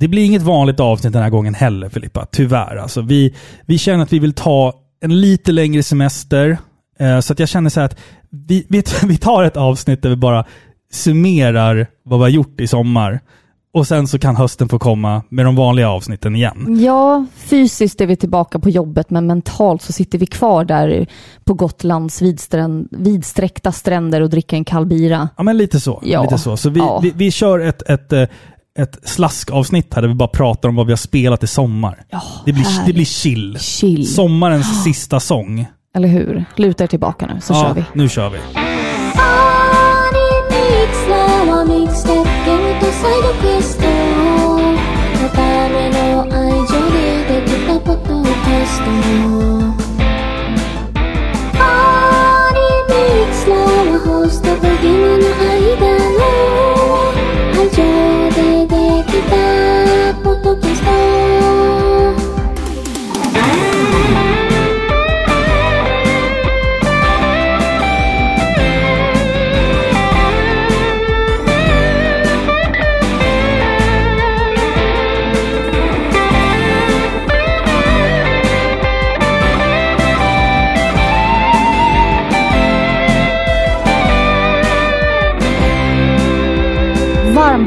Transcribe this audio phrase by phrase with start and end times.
[0.00, 2.76] Det blir inget vanligt avsnitt den här gången heller Filippa, tyvärr.
[2.76, 3.34] Alltså, vi,
[3.66, 6.58] vi känner att vi vill ta en lite längre semester.
[6.98, 7.98] Eh, så att jag känner så här att
[8.30, 10.44] vi, vi, vi tar ett avsnitt där vi bara
[10.92, 13.20] summerar vad vi har gjort i sommar.
[13.72, 16.78] Och sen så kan hösten få komma med de vanliga avsnitten igen.
[16.80, 21.06] Ja, fysiskt är vi tillbaka på jobbet, men mentalt så sitter vi kvar där
[21.44, 25.28] på Gotlands vidstränd, vidsträckta stränder och dricker en kall bira.
[25.36, 26.02] Ja, men lite så.
[26.04, 26.22] Ja.
[26.22, 26.56] Lite så.
[26.56, 27.00] så vi, Ja.
[27.02, 28.24] vi, vi kör ett, ett, eh,
[28.78, 32.04] ett slaskavsnitt här där vi bara pratar om vad vi har spelat i sommar.
[32.10, 33.58] Ja, Det blir, det blir chill.
[33.58, 34.14] Chill.
[34.14, 35.66] Sommarens sista sång.
[35.96, 36.44] Eller hur?
[36.56, 37.84] Luta er tillbaka nu, så ja, kör vi.
[37.92, 38.38] nu kör vi.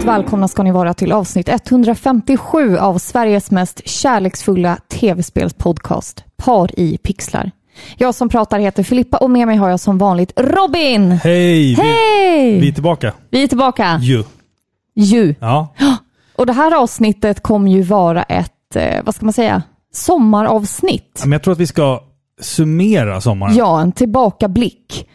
[0.02, 6.98] Varmt välkomna ska ni vara till avsnitt 157 av Sveriges mest kärleksfulla tv-spelspodcast, Par i
[6.98, 7.52] pixlar.
[7.98, 11.12] Jag som pratar heter Filippa och med mig har jag som vanligt Robin!
[11.12, 11.54] Hej!
[11.54, 12.60] Vi, Hej!
[12.60, 13.14] vi är tillbaka.
[13.30, 14.00] Vi är tillbaka!
[14.02, 14.24] Ju.
[14.96, 15.36] Ju.
[15.40, 15.74] Ja.
[16.36, 21.22] Och det här avsnittet kommer ju vara ett, eh, vad ska man säga, sommaravsnitt.
[21.24, 22.04] Men jag tror att vi ska
[22.42, 23.56] summera sommaren.
[23.56, 25.08] Ja, en tillbakablick.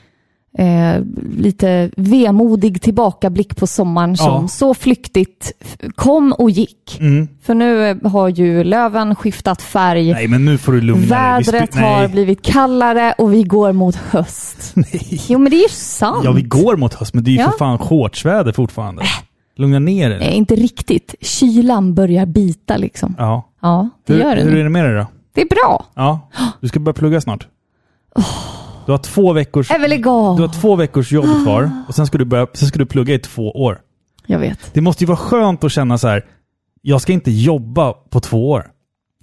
[0.59, 1.03] Eh,
[1.39, 4.49] lite vemodig tillbakablick på sommaren som Ja.
[4.49, 5.53] så flyktigt
[5.95, 6.99] kom och gick.
[7.01, 7.29] Mm.
[7.43, 11.09] För nu eh, har ju löven skiftat färg, Nej, men nu får du lugna dig.
[11.09, 14.73] Vädret spe- har blivit kallare och vi går mot höst.
[14.75, 15.21] Nej.
[15.28, 16.25] Jo, men det är ju sant.
[16.25, 17.50] Ja, vi går mot höst, men det är ju Ja.
[17.50, 19.03] för fan shortsväder fortfarande.
[19.56, 20.19] Lugna ner dig.
[20.19, 21.15] Nej, inte riktigt.
[21.21, 23.15] Kylan börjar bita liksom.
[23.19, 23.49] Ja.
[23.62, 24.49] Ja, det Hur, gör den.
[24.49, 25.06] hur är det med dig då?
[25.34, 25.84] Det är bra.
[25.95, 26.31] Ja.
[26.61, 27.47] Du ska börja plugga snart.
[28.86, 29.70] Du har två veckors...
[29.70, 30.02] Jag vill.
[30.02, 33.14] Du har två veckors jobb kvar och sen ska, du börja, sen ska du plugga
[33.14, 33.80] i två år.
[34.26, 34.74] Jag vet.
[34.74, 36.24] Det måste ju vara skönt att känna så här.
[36.82, 38.70] jag ska inte jobba på två år.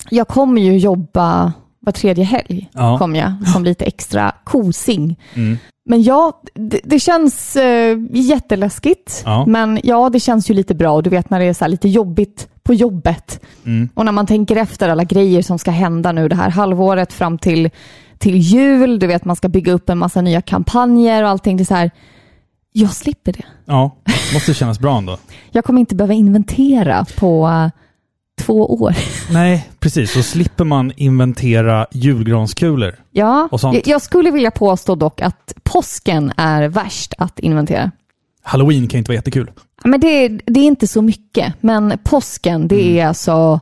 [0.09, 1.53] Jag kommer ju jobba
[1.85, 2.97] var tredje helg, Ja.
[2.97, 5.19] kommer jag, som lite extra kosing.
[5.33, 5.57] Mm.
[5.85, 9.21] Men ja, det, det känns eh, jätteläskigt.
[9.25, 9.45] Ja.
[9.45, 11.01] Men ja, det känns ju lite bra.
[11.01, 13.39] Du vet när det är så här lite jobbigt på jobbet.
[13.65, 13.89] Mm.
[13.93, 17.37] Och när man tänker efter alla grejer som ska hända nu det här halvåret fram
[17.37, 17.69] till,
[18.23, 18.99] till jul.
[18.99, 21.57] Du vet man ska bygga upp en massa nya kampanjer och allting.
[21.57, 21.91] Det är så här,
[22.71, 23.45] jag slipper det.
[23.65, 23.95] Ja,
[24.33, 25.17] måste kännas bra ändå.
[25.51, 27.69] Jag kommer inte behöva inventera på eh,
[28.45, 28.95] två år.
[29.33, 30.11] Nej, precis.
[30.13, 32.95] Så slipper man inventera julgranskulor.
[33.11, 33.49] Ja,
[33.85, 37.91] jag, skulle vilja påstå dock att påsken är värst att inventera.
[38.43, 39.51] Halloween kan inte vara jättekul.
[39.83, 42.97] Men det, det är inte så mycket, men påsken det Mm.
[42.97, 43.59] är alltså...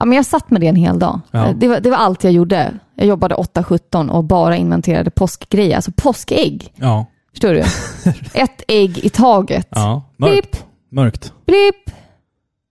[0.00, 1.20] Ja, men jag satt med det en hel dag.
[1.30, 1.52] Ja.
[1.56, 2.78] Det, var, det var allt jag gjorde.
[2.96, 6.72] Jag jobbade 8-17 och bara inventerade påskgrejer, alltså påskägg.
[6.76, 7.06] Ja.
[7.30, 7.60] Förstår du?
[8.40, 9.68] Ett ägg i taget.
[9.70, 10.02] ja.
[10.16, 10.32] Mörkt.
[10.52, 10.56] Blipp,
[10.90, 11.32] Mörkt.
[11.46, 11.94] blipp,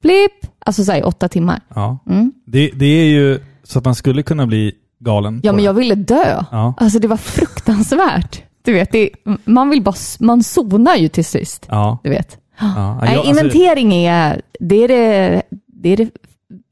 [0.02, 0.48] blipp.
[0.66, 1.60] Alltså så här i åtta timmar.
[1.76, 1.98] Ja.
[2.10, 2.32] Mm.
[2.46, 5.42] Det, det är ju så att man skulle kunna bli galen.
[5.44, 5.66] Ja, men det.
[5.66, 6.44] jag ville dö.
[6.52, 6.74] Ja.
[6.78, 8.44] Alltså det var fruktansvärt.
[8.62, 9.10] Du vet, det,
[9.46, 11.66] man vill bara, man zonar ju till sist.
[11.70, 11.98] Ja.
[12.04, 12.38] Du vet.
[12.60, 12.98] ja.
[13.02, 16.10] Nej, Jag, alltså, inventering är det, är det, det är det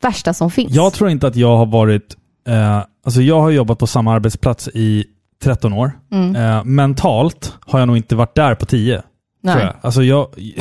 [0.02, 0.72] värsta som finns.
[0.76, 2.16] jag tror inte att jag har varit...
[2.48, 5.06] Eh, alltså jag har jobbat på samma arbetsplats i
[5.44, 5.92] 13 år.
[6.12, 6.36] Mm.
[6.36, 9.02] Eh, mentalt har jag nog inte varit där på 10.
[9.44, 9.54] Nej.
[9.54, 9.76] Tror jag.
[9.82, 10.28] Alltså jag,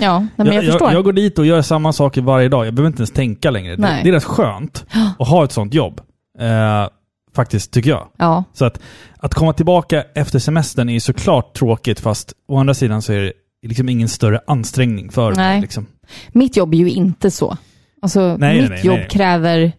[0.00, 0.88] Ja, men jag, jag, förstår.
[0.88, 2.66] jag, jag går dit och gör samma saker varje dag.
[2.66, 3.76] Jag behöver inte ens tänka längre.
[3.76, 4.00] Det, Nej.
[4.04, 4.86] det är rätt skönt
[5.18, 6.00] att ha ett sånt jobb.
[6.38, 6.88] Eh,
[7.34, 8.08] faktiskt, tycker jag.
[8.18, 8.80] ja, Så att,
[9.18, 13.32] att komma tillbaka efter semestern är såklart tråkigt, fast å andra sidan så är det
[13.68, 15.36] liksom ingen större ansträngning för mig.
[15.46, 15.60] Nej.
[15.60, 15.86] Liksom.
[16.32, 17.56] mitt jobb är ju inte så.
[18.02, 19.72] Alltså, Nej, mitt nej, jobb kräver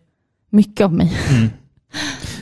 [0.50, 1.14] mycket av mig.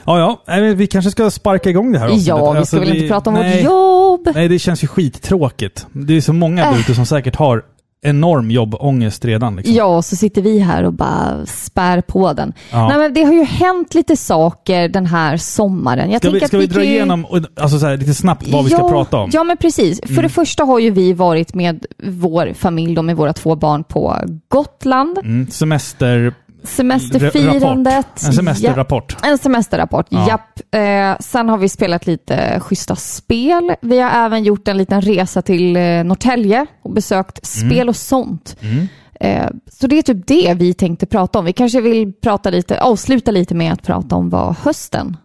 [0.06, 0.44] Ja, ja.
[0.48, 2.28] Men Vi kanske ska sparka igång det här avsnittet.
[2.28, 4.30] Ja, vi Alltså, ska väl inte prata om nej, vårt jobb.
[4.36, 5.88] Nej, det känns ju skittråkigt.
[5.92, 6.80] Det är så många Äh.
[6.80, 7.64] ute som säkert har
[8.02, 9.56] enorm jobbångest redan.
[9.56, 9.76] Liksom.
[9.76, 12.54] Ja, och så sitter vi här och bara spär på den.
[12.72, 12.88] Ja.
[12.90, 16.12] Nej, men det har ju hänt lite saker den här sommaren.
[16.12, 18.48] Jag Ska vi, ska att vi dra ju- igenom och- alltså så här, lite snabbt
[18.48, 19.30] vad vi ska ja, prata om?
[19.34, 20.00] Ja, men precis.
[20.02, 20.24] För Mm.
[20.24, 24.16] det första har ju vi varit med vår familj, då, med våra två barn på
[24.48, 25.18] Gotland.
[25.18, 26.34] Mm, semester...
[26.66, 28.24] Semesterfirandet.
[28.26, 29.18] En semesterrapport.
[29.22, 30.28] Ja, en semesterrapport, Ja.
[30.28, 30.60] japp.
[30.76, 33.76] Eh, sen har vi spelat lite schyssta spel.
[33.82, 38.56] Vi har även gjort en liten resa till eh, Norrtälje och besökt spel och sånt.
[38.62, 38.88] Mm.
[39.20, 41.46] Eh, så det är typ det vi tänkte prata om.
[41.46, 45.18] Vi kanske vill prata lite, avsluta lite med att prata om vad hösten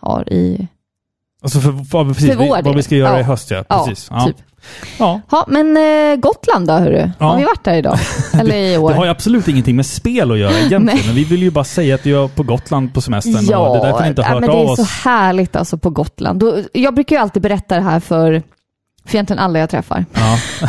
[0.00, 0.68] har i...
[1.42, 3.20] Alltså för, för, precis, För vår vad vi ska göra Ja.
[3.20, 3.64] i höst, ja.
[3.68, 4.08] Ja, Precis.
[4.10, 4.36] Ja, typ.
[4.98, 5.20] Ja.
[5.30, 7.10] Ja, men eh, Gotland då hörru?
[7.18, 7.26] Ja.
[7.26, 7.98] Har vi varit där idag?
[8.40, 8.90] Eller i år?
[8.90, 11.64] Det har ju absolut ingenting med spel att göra egentligen, men vi vill ju bara
[11.64, 14.22] säga att vi är på Gotland på semestern Ja, och det är därför ni inte
[14.22, 14.76] har hört men det av är oss.
[14.76, 16.40] så härligt alltså på Gotland.
[16.40, 18.42] Då, jag brukar ju alltid berätta det här för,
[19.06, 20.04] för egentligen alla jag träffar.
[20.14, 20.38] Ja.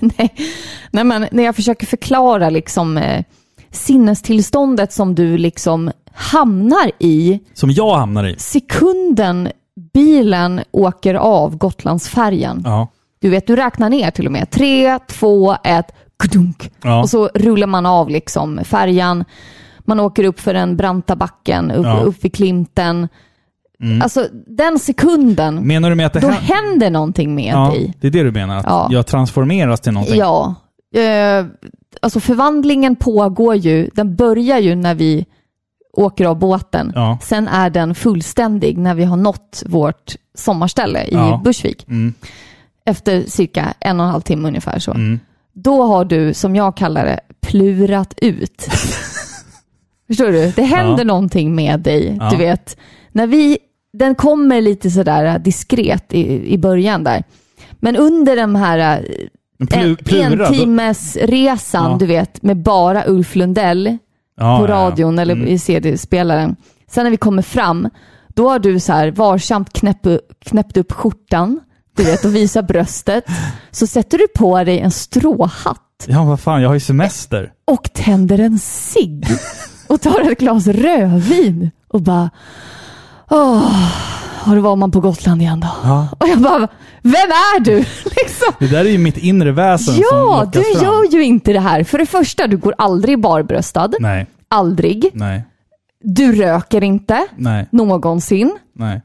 [0.00, 0.34] Nej.
[0.90, 3.24] Nej, men när jag försöker förklara liksom eh,
[3.72, 8.34] sinnestillståndet som du liksom hamnar i Som jag hamnar i.
[8.38, 9.48] sekunden
[9.92, 12.62] bilen åker av Gotlandsfärjan.
[12.64, 12.88] Ja.
[13.18, 14.50] Du vet, du räknar ner till och med.
[14.50, 15.86] Tre, två, ett,
[16.22, 16.70] kdunk.
[16.82, 17.00] Ja.
[17.02, 19.24] Och så rullar man av liksom färjan.
[19.78, 22.00] Man åker upp för den branta backen, upp, Ja.
[22.00, 23.08] upp vid Klimten.
[23.82, 24.02] Mm.
[24.02, 26.54] Alltså den sekunden, Menar du med att det då händer?
[26.54, 27.94] händer någonting med Ja, dig.
[28.00, 28.56] det är det du menar?
[28.58, 28.88] Att Ja.
[28.90, 30.18] jag transformeras till någonting?
[30.18, 30.54] Ja.
[30.96, 31.46] Eh,
[32.02, 35.26] alltså förvandlingen pågår ju, den börjar ju när vi
[35.92, 36.92] åker av båten.
[36.94, 37.18] Ja.
[37.22, 41.40] Sen är den fullständig när vi har nått vårt sommarställe i Ja.
[41.44, 41.84] Bursvik.
[41.88, 42.14] Mm.
[42.84, 44.90] Efter cirka en och en halv timme ungefär så.
[44.90, 45.20] Mm.
[45.52, 48.66] Då har du, som jag kallar det, plurat ut.
[50.06, 50.52] Förstår du?
[50.56, 51.04] Det händer Ja.
[51.04, 52.16] någonting med dig.
[52.20, 52.30] Ja.
[52.30, 52.76] Du vet,
[53.12, 53.58] när vi,
[53.92, 57.24] den kommer lite sådär diskret i, i början där.
[57.72, 58.78] Men under den här
[59.58, 59.66] en,
[59.96, 61.96] plu- en då- timmes resan, Ja.
[61.98, 63.98] du vet, med bara Ulf Lundell
[64.40, 64.74] Ja, på ja, ja.
[64.90, 65.48] radion eller Mm.
[65.48, 66.56] i CD-spelaren.
[66.90, 67.88] Sen när vi kommer fram,
[68.34, 70.06] då har du så här varsamt knäpp,
[70.44, 71.60] knäppt upp skjortan,
[71.96, 73.24] du vet, och visar bröstet.
[73.70, 75.76] Så sätter du på dig en stråhatt
[76.06, 77.52] Ja, vad fan, jag har ju semester.
[77.66, 79.26] och tänder en cigg
[79.88, 82.30] och tar ett glas rödvin och bara
[83.30, 83.88] Åh,
[84.46, 85.68] och då var man på Gotland igen då.
[85.84, 86.08] Ja.
[86.18, 86.68] Och jag bara,
[87.02, 87.84] vem är du?
[88.40, 88.54] Liksom.
[88.58, 90.84] Det där är ju mitt inre väsen som Ja, lockas du fram.
[90.84, 91.84] gör ju inte det här.
[91.84, 93.90] För det första, du går aldrig barbröstad.
[94.00, 95.10] Nej, Aldrig.
[95.12, 95.42] nej,
[96.04, 97.26] Du röker inte.
[97.36, 98.58] nej, Någonsin.
[98.74, 99.02] nej.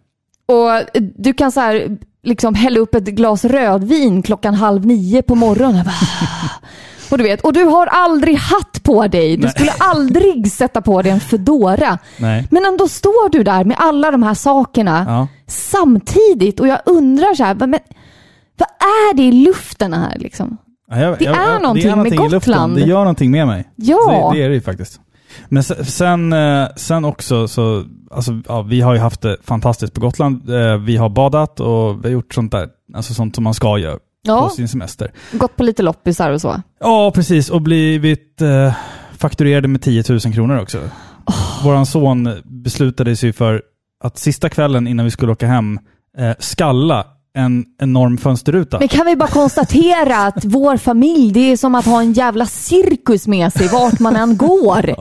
[0.47, 5.35] Och du kan så här, liksom hälla upp ett glas rödvin klockan halv nio på
[5.35, 5.85] morgonen.
[7.11, 9.37] Och du vet, och du har aldrig hatt på dig.
[9.37, 9.51] Du Nej.
[9.51, 11.97] skulle aldrig sätta på dig en fedora.
[12.17, 12.47] nej.
[12.51, 15.27] Men ändå står du där med alla de här sakerna Ja.
[15.47, 17.79] samtidigt och jag undrar så här, men,
[18.57, 20.57] vad är det i luften här liksom?
[20.91, 22.29] Ja, jag- Det jag- är jag- någonting med i luften.
[22.31, 22.75] Gotland.
[22.75, 23.69] Det gör någonting med mig.
[23.75, 24.31] Ja.
[24.33, 24.99] Det, det är det ju faktiskt.
[25.49, 29.93] Men se- sen, eh, sen också så, alltså, ja, vi har ju haft det fantastiskt
[29.93, 30.49] på Gotland.
[30.49, 33.77] Eh, Vi har badat och vi har gjort sånt där, alltså sånt som man ska
[33.77, 35.11] göra Ja, på sin semester.
[35.31, 36.61] gått på lite loppisar och så.
[36.79, 37.49] Ja, precis.
[37.49, 38.73] Och blivit eh,
[39.17, 40.79] fakturerade med 10 000 kronor också.
[41.63, 43.61] Våran son beslutade sig för
[44.03, 45.79] att sista kvällen innan vi skulle åka hem
[46.17, 47.05] eh, skalla
[47.35, 48.79] en enorm fönsterruta.
[48.79, 52.45] Men kan vi bara konstatera att vår familj, det är som att ha en jävla
[52.45, 54.95] cirkus med sig vart man än går.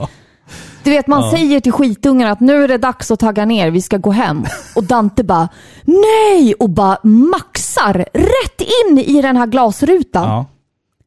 [0.83, 1.31] Du vet, man Ja.
[1.31, 4.45] säger till skitungarna att nu är det dags att tagga ner, vi ska gå hem.
[4.75, 5.49] Och Dante bara
[5.85, 10.23] nej och bara maxar rätt in i den här glasrutan.
[10.29, 10.45] Ja.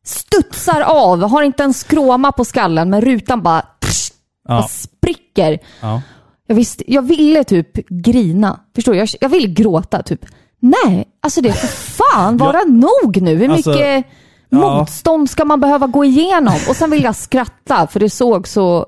[0.04, 4.12] Studsar av, har inte en skråma på skallen men rutan bara, psh,
[4.48, 4.68] bara Ja.
[4.68, 5.58] spricker.
[5.80, 6.02] Ja.
[6.46, 8.60] Jag, visste, jag ville typ grina.
[8.74, 8.98] Förstår du?
[8.98, 10.24] Jag, jag vill gråta typ.
[10.60, 13.34] Nej, alltså det får fan vara nog nu.
[13.34, 14.04] Hur Alltså, mycket
[14.48, 14.78] ja.
[14.78, 16.54] motstånd ska man behöva gå igenom?
[16.68, 18.86] Och sen vill jag skratta för det såg så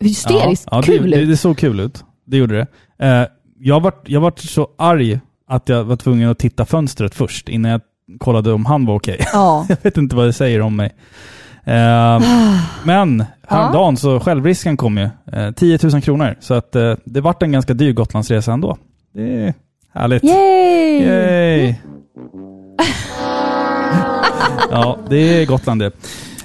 [0.00, 1.28] hysteriskt ja, ja, kul det, det, ut.
[1.28, 2.04] det såg kul ut.
[2.26, 2.56] Det gjorde
[2.98, 3.06] det.
[3.06, 3.26] Eh,
[3.58, 7.70] jag vart jag vart så arg att jag var tvungen att titta fönstret först innan
[7.70, 7.80] jag
[8.18, 9.26] kollade om han var okej.
[9.32, 9.66] Ja.
[9.68, 10.94] jag vet inte vad det säger om mig.
[11.64, 12.20] Eh,
[12.84, 15.08] men häromdagen så självrisken kom ju.
[15.32, 16.36] Eh, 10 000 kronor.
[16.40, 18.76] Så att eh, det vart en ganska dyr Gotlandsresa ändå.
[19.14, 19.54] Det är
[19.94, 20.24] härligt.
[20.24, 21.02] Yay!
[21.02, 21.74] Yay!
[24.70, 25.92] ja, det är Gotland det.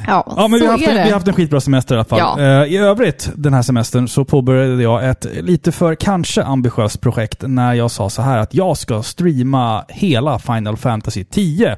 [0.07, 2.19] Ja, Ja, men vi har, haft, vi har haft en skitbra semester i alla fall.
[2.19, 2.39] Ja.
[2.39, 7.43] Eh, I övrigt den här semestern så påbörjade jag ett lite för kanske ambitiöst projekt
[7.47, 11.77] när jag sa så här att jag ska streama hela Final Fantasy 10.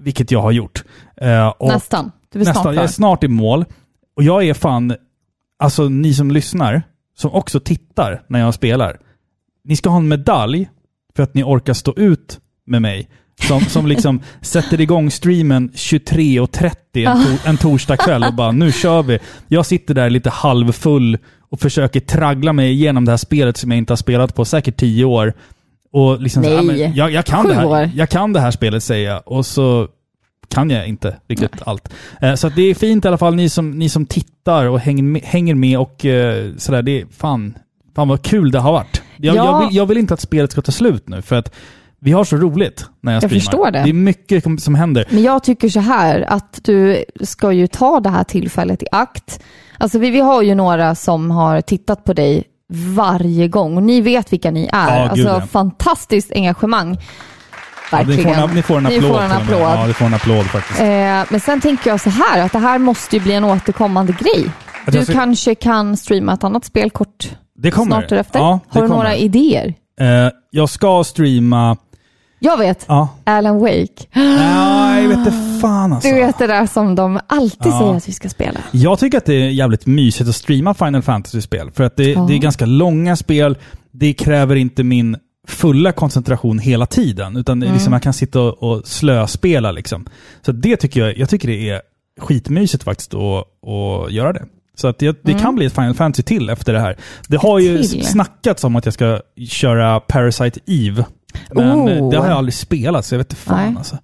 [0.00, 0.84] Vilket jag har gjort.
[1.16, 2.12] Eh, och Nästan.
[2.32, 3.64] Du är snart nästan, jag är snart i mål.
[4.16, 4.94] Och jag är fan,
[5.58, 6.82] alltså ni som lyssnar,
[7.16, 8.98] som också tittar när jag spelar.
[9.64, 10.68] Ni ska ha en medalj
[11.16, 13.08] för att ni orkar stå ut med mig.
[13.48, 19.02] Som, som liksom sätter igång streamen 23.30 en, to en torsdagkväll och bara nu kör
[19.02, 19.18] vi.
[19.48, 21.18] Jag sitter där lite halvfull
[21.50, 24.76] och försöker traggla mig igenom det här spelet som jag inte har spelat på säkert
[24.76, 25.32] 10 år.
[25.92, 26.56] Och liksom, så, Nej.
[26.58, 29.22] ja, men jag, jag, kan det här, jag kan det här spelet säger jag.
[29.26, 29.88] Och så
[30.48, 31.92] kan jag inte riktigt allt.
[32.20, 35.02] Eh, Så det är fint i alla fall, ni som, ni som tittar och hänger
[35.02, 36.82] med, hänger med och eh, sådär.
[36.82, 37.54] Det är fan,
[37.96, 39.02] fan vad kul det har varit.
[39.22, 39.44] Jag, Ja.
[39.44, 41.54] jag, vill, jag vill inte att spelet ska ta slut nu, för att
[42.04, 43.40] Vi har så roligt när jag, Jag streamar.
[43.40, 43.82] förstår det.
[43.82, 45.06] Det är mycket som- händer.
[45.10, 49.40] Men jag tycker så här att du ska ju ta det här tillfället i akt.
[49.78, 52.44] Alltså vi, vi har ju några som har tittat på dig
[52.94, 54.96] varje gång och ni vet vilka ni är.
[54.96, 55.40] Ja, alltså gud, ja.
[55.46, 56.98] fantastiskt engagemang.
[57.92, 58.34] Ja, ni, Verkligen.
[58.34, 59.10] får en, ni får en Ni applåd.
[59.12, 59.60] får en applåd.
[59.60, 60.80] Ja, ni får en applåd faktiskt.
[60.80, 60.86] Eh,
[61.30, 64.50] men sen tänker jag så här att det här måste ju bli en återkommande grej.
[64.86, 67.30] Du jag ska- kanske kan streama ett annat spel kort
[67.62, 67.86] det kommer.
[67.86, 68.38] snart därefter.
[68.38, 69.02] Ja, det har du kommer.
[69.04, 69.74] några idéer?
[70.00, 70.06] Eh,
[70.50, 71.76] jag ska streama...
[72.38, 73.08] Jag vet, Ja.
[73.24, 73.88] Alan Wake.
[74.14, 76.08] Nej, jag vet inte fan alltså.
[76.08, 77.78] Du vet det där som de alltid Ja.
[77.80, 78.60] säger att vi ska spela.
[78.70, 81.70] Jag tycker att det är jävligt mysigt att streama Final Fantasy-spel.
[81.70, 82.24] För att det, Ja.
[82.28, 83.58] det är ganska långa spel.
[83.90, 85.16] Det kräver inte min
[85.48, 87.36] fulla koncentration hela tiden.
[87.36, 87.74] Utan är Mm.
[87.74, 89.72] liksom, jag kan sitta och, och slöspela.
[89.72, 90.06] Liksom.
[90.46, 91.80] Så det tycker jag, jag tycker det är
[92.20, 94.44] skitmysigt faktiskt att, att göra det.
[94.76, 96.96] Så att det, det kan bli ett Final Fantasy till efter det här.
[97.28, 97.82] Det har ju Mm.
[97.82, 98.06] till?
[98.06, 101.04] snackats om att jag ska köra Parasite Eve.
[101.54, 102.10] Men Oh.
[102.10, 103.74] det har jag aldrig spelat, så jag vet inte fan Nej.
[103.78, 103.98] alltså.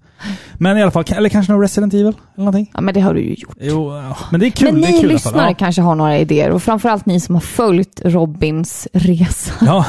[0.53, 2.05] Men i alla fall, eller kanske någon Resident Evil?
[2.07, 2.71] Eller någonting?
[2.73, 3.55] Ja, men det har du ju gjort.
[3.61, 4.17] Jo, ja.
[4.31, 4.71] men det är kul.
[4.73, 5.55] men det ni kul lyssnare Ja.
[5.59, 9.53] kanske har några idéer och framförallt ni som har följt Robins resa.
[9.61, 9.85] Ja.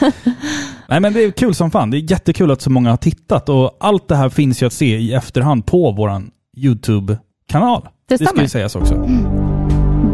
[0.88, 1.90] Nej men det är kul som fan.
[1.90, 4.72] Det är jättekul att så många har tittat och allt det här finns ju att
[4.72, 7.88] se i efterhand på våran YouTube-kanal.
[8.08, 8.42] Det ska stämmer.
[8.42, 8.94] ju sägas också.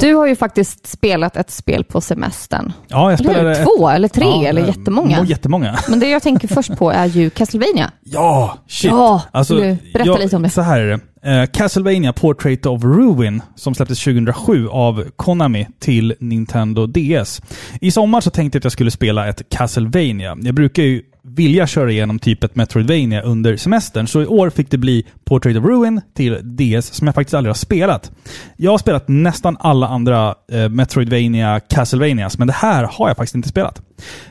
[0.03, 2.73] Du har ju faktiskt spelat ett spel på semestern.
[2.89, 3.59] Ja, jag Eller spelade...
[3.59, 3.65] hur?
[3.65, 5.19] Två eller tre Ja, eller eh, jättemånga.
[5.19, 5.79] må- Jättemånga.
[5.89, 7.91] Men det jag tänker först på är ju Castlevania.
[8.05, 8.91] Ja, shit.
[8.91, 10.51] Ja, alltså, du berätta lite om det?
[10.51, 11.01] Så här är det.
[11.31, 17.43] Eh, Castlevania Portrait of Ruin, som släpptes 2007 av Konami till Nintendo DS.
[17.81, 20.37] I sommar så tänkte jag att jag skulle spela ett Castlevania.
[20.43, 24.71] Jag brukar ju vilja köra igenom typ ett Metroidvania under semestern, så i år fick
[24.71, 28.13] det bli Portrait of Ruin till DS, som jag faktiskt aldrig har spelat.
[28.57, 33.35] Jag har spelat nästan alla andra eh, Metroidvania Castlevanias, men det här har jag faktiskt
[33.35, 33.83] inte spelat.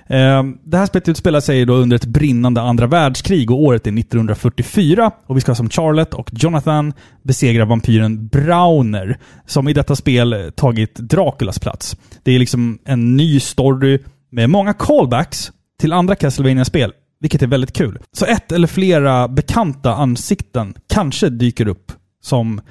[0.08, 4.00] Eh, det här spelet utspelar sig då under ett brinnande andra världskrig och året är
[4.00, 5.12] 1944.
[5.26, 6.94] Och vi ska som Charlotte och Jonathan
[7.24, 11.98] besegra vampyren Browner, som i detta spel tagit Draculas plats.
[12.24, 14.00] Det är liksom en ny story
[14.32, 18.00] med många callbacks till andra Castlevania-spel, vilket är väldigt kul.
[18.12, 21.92] Så ett eller flera bekanta ansikten kanske dyker upp
[22.24, 22.62] som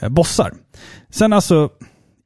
[0.00, 0.52] eh, bossar.
[1.10, 1.68] Sen alltså,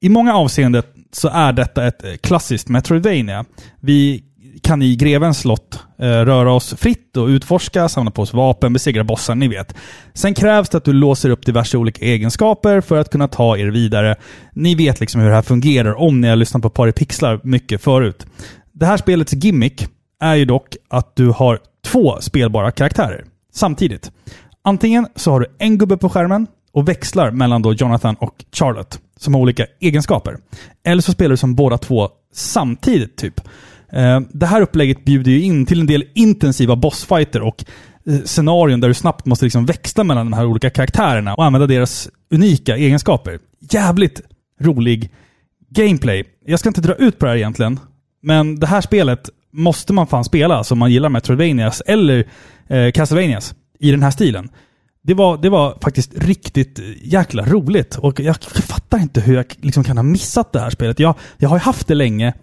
[0.00, 3.44] i många avseenden så är detta ett eh, klassiskt Metroidvania.
[3.80, 4.22] Vi
[4.62, 9.04] kan i grevens slott eh, röra oss fritt och utforska, samla på oss vapen, besegra
[9.04, 9.74] bossar, ni vet.
[10.14, 13.66] Sen krävs det att du låser upp diverse olika egenskaper för att kunna ta er
[13.66, 14.16] vidare.
[14.52, 17.82] Ni vet liksom hur det här fungerar om ni har lyssnat på Pari Pixlar mycket
[17.82, 18.26] förut.
[18.72, 19.88] Det här spelets gimmick
[20.20, 24.12] är ju dock att du har två spelbara karaktärer samtidigt.
[24.62, 29.00] Antingen så har du en gubbe på skärmen och växlar mellan då Jonathan och Charlotte,
[29.16, 30.36] som har olika egenskaper.
[30.84, 33.40] Eller så spelar du som båda två samtidigt, typ.
[33.92, 37.64] Eh, det här upplägget bjuder ju in till en del intensiva bossfighter och
[38.06, 41.66] eh, scenarion där du snabbt måste liksom växla mellan de här olika karaktärerna och använda
[41.66, 43.38] deras unika egenskaper.
[43.70, 44.22] Jävligt
[44.60, 45.12] rolig
[45.70, 46.24] gameplay.
[46.46, 47.80] Jag ska inte dra ut på det här egentligen,
[48.22, 52.24] men det här spelet måste man fan spela alltså om man gillar Metroidvanias eller
[52.68, 54.48] eh, Castlevanias i den här stilen.
[55.02, 59.84] Det var, det var faktiskt riktigt jäkla roligt och jag fattar inte hur jag liksom
[59.84, 60.98] kan ha missat det här spelet.
[60.98, 62.34] Jag, jag har ju haft det länge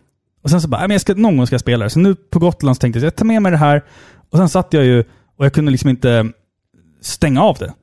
[0.44, 1.90] och sen så bara, "Nej, men jag ska, någon gång ska jag spela det.
[1.90, 3.84] Så nu på Gotland så tänkte jag, jag tar med mig det här.
[4.32, 5.04] Och sen satt jag ju
[5.38, 6.26] och jag kunde liksom inte
[7.02, 7.74] stänga av det.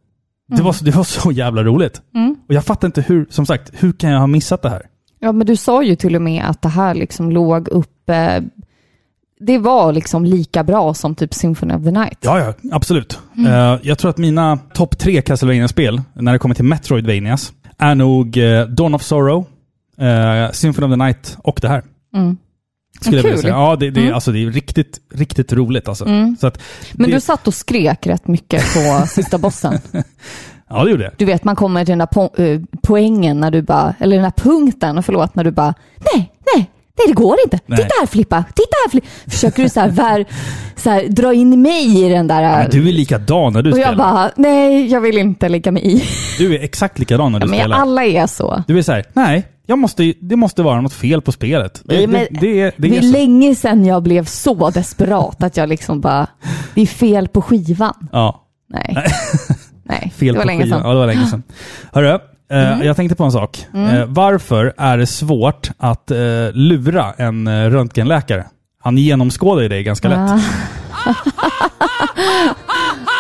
[0.57, 2.03] Det, var, så- det var så jävla roligt.
[2.15, 2.37] Mm.
[2.49, 4.83] Och jag fattar inte hur, som sagt, hur kan jag ha missat det här?
[5.19, 8.43] Ja, men du sa ju till och med att det här liksom låg uppe.
[9.43, 12.19] Det var liksom lika bra som typ Symphony of the Night.
[12.21, 13.19] Ja, ja, absolut.
[13.47, 18.37] Eh, jag tror att mina topp tre Castlevania-spel, när det kommer till Metroidvanias, är nog
[18.37, 19.39] uh, Dawn of Sorrow,
[20.03, 21.83] uh, Symphony of the Night och det här.
[22.15, 22.37] Mm.
[23.01, 23.39] Skulle Kul.
[23.39, 23.55] säga.
[23.55, 24.15] Ja, det, det, Mm.
[24.15, 26.05] alltså, det är riktigt, riktigt roligt alltså.
[26.07, 26.37] Mm.
[26.41, 29.79] Så att, Men det, du satt och skrek rätt mycket på sista bossen.
[30.69, 31.13] Ja, det gjorde jag.
[31.17, 34.43] Du vet, man kommer till den där po- poängen när du bara, eller den där
[34.53, 35.75] punkten, förlåt, när du bara,
[36.15, 36.71] nej, nej,
[37.07, 37.59] nej det går inte.
[37.67, 37.77] Nej.
[37.79, 39.09] Titta här Filippa, titta här Filippa.
[39.27, 40.25] Försöker du så här, vär,
[40.77, 42.43] så här, dra in mig i den där...
[42.43, 43.89] Men du är likadan när du och spelar.
[43.91, 46.05] jag bara, nej, jag vill inte lägga mig i.
[46.39, 47.77] Du är exakt likadan när du Ja, men spelar.
[47.77, 48.63] alla är så.
[48.67, 51.83] Du är såhär, nej, jag måste, det måste vara något fel på spelet.
[51.85, 53.13] Det, men det, det, är- det Det är är så.
[53.13, 56.27] länge sedan jag blev så desperat att jag liksom bara,
[56.75, 58.09] det är fel på skivan.
[58.13, 58.97] Ja, Nej.
[59.85, 60.69] Nej, fel på skivan.
[60.69, 60.81] sedan.
[60.85, 61.43] Ja, det var länge sedan.
[61.93, 62.19] Hörru,
[62.51, 62.87] Mm.
[62.87, 63.67] jag tänkte på en sak.
[63.75, 66.19] Eh, varför är det svårt att eh,
[66.53, 68.47] lura en eh, röntgenläkare?
[68.83, 70.19] Han genomskådar ju dig ganska lätt.
[70.19, 70.41] Ah.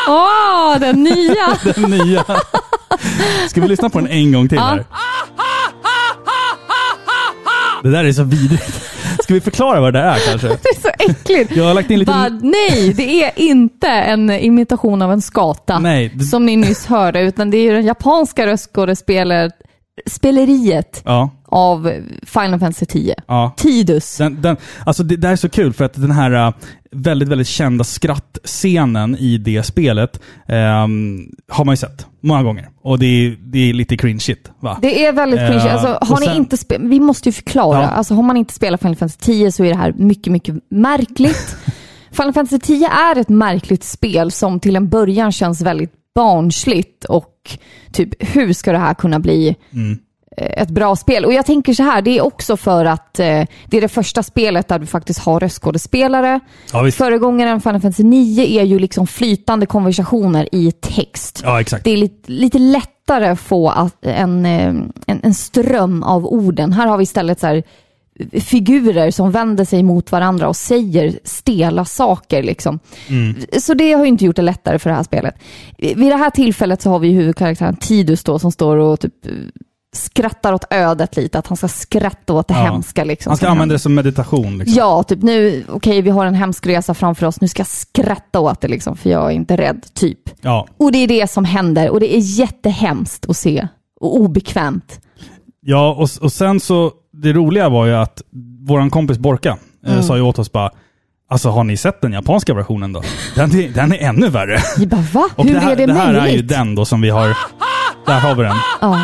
[0.08, 1.58] Åh, den nya!
[1.74, 2.24] Den nya.
[3.48, 4.84] Ska vi lyssna på den en gång till här?
[7.82, 8.89] Det där är så vidrigt.
[9.30, 10.48] Ska vi förklara vad det är kanske?
[10.62, 11.56] Det är så äckligt.
[11.56, 12.12] Jag har lagt in lite...
[12.12, 16.86] Bara, nej, det är inte en imitation av en skata Nej, det- som ni nyss
[16.86, 19.52] hörde, utan det är ju den japanska röstskådespelet
[20.06, 21.92] speleriet Ja, av
[22.26, 23.14] Final Fantasy 10.
[23.26, 23.52] ja.
[23.56, 24.16] Tidus.
[24.16, 26.52] Den, den, alltså det, det här är så kul för att den här äh,
[26.92, 32.68] väldigt, väldigt kända skrattscenen i det spelet ehm, har man ju sett många gånger.
[32.82, 34.78] Och det är, det är lite cringeigt va?
[34.82, 35.56] Det är väldigt cringy.
[35.66, 37.82] Eh, Alltså, har ni sen- inte spe- vi måste ju förklara.
[37.82, 37.86] Ja.
[37.88, 41.56] Alltså, har man inte spelat Final Fantasy 10 så är det här mycket, mycket märkligt.
[42.12, 47.56] Final Fantasy 10 är ett märkligt spel som till en början känns väldigt barnsligt och
[47.92, 49.98] typ hur ska det här kunna bli Mm.
[50.36, 51.24] Eh, ett bra spel?
[51.24, 54.22] Och jag tänker så här, det är också för att eh, det är det första
[54.22, 56.40] spelet där du faktiskt har röstskådespelare.
[56.72, 56.98] Ja, visst.
[56.98, 61.40] Föregångaren Final Fantasy 9 är ju liksom flytande konversationer i text.
[61.44, 61.84] Ja, exakt.
[61.84, 64.68] Det är lite, lite lättare att få att, en, eh,
[65.06, 66.72] en, en ström av orden.
[66.72, 67.62] Här har vi istället så här,
[68.32, 72.42] eh, figurer som vänder sig mot varandra och säger stela saker.
[72.42, 72.78] Liksom.
[73.08, 73.36] Mm.
[73.58, 75.34] Så det har ju inte gjort det lättare för det här spelet.
[75.78, 79.14] Vid det här tillfället så har vi huvudkaraktären Tidus då som står och typ
[79.96, 82.60] skrattar åt ödet lite, att han ska skratta åt det Ja.
[82.62, 83.04] hemska.
[83.04, 84.58] Liksom, Han ska använda det som meditation.
[84.58, 84.78] Liksom.
[84.78, 88.40] Ja, typ nu, okej vi har en hemsk resa framför oss, nu ska jag skratta
[88.40, 90.18] åt det liksom, för jag är inte rädd, typ.
[90.40, 90.66] Ja.
[90.76, 93.68] Och det är det som händer och det är jättehemskt att se
[94.00, 95.00] och obekvämt.
[95.60, 98.22] Ja, och, och sen så, det roliga var ju att
[98.66, 99.56] våran kompis Borka
[99.86, 99.98] Mm.
[99.98, 100.70] eh, sa ju åt oss bara
[101.30, 103.02] Alltså har ni sett den japanska versionen då?
[103.36, 104.58] Den är, den är ännu värre.
[104.78, 105.28] Vi bara va?
[105.36, 106.32] Och Hur det här, är det, det här möjligt?
[106.32, 107.36] är ju den då som vi har...
[108.06, 108.56] Där har vi den.
[108.80, 109.00] Ja.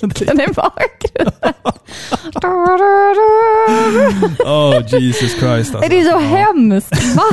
[0.00, 1.54] Den är bakgrunden.
[4.44, 5.90] Oh Jesus Christ alltså.
[5.90, 7.16] Det är så hemskt.
[7.16, 7.24] Va?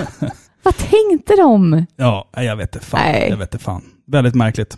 [0.64, 1.86] Vad tänkte de?
[1.96, 3.02] Ja, jag vet inte fan.
[3.04, 3.28] Nej.
[3.30, 3.82] Jag vet inte fan.
[4.08, 4.78] Väldigt märkligt.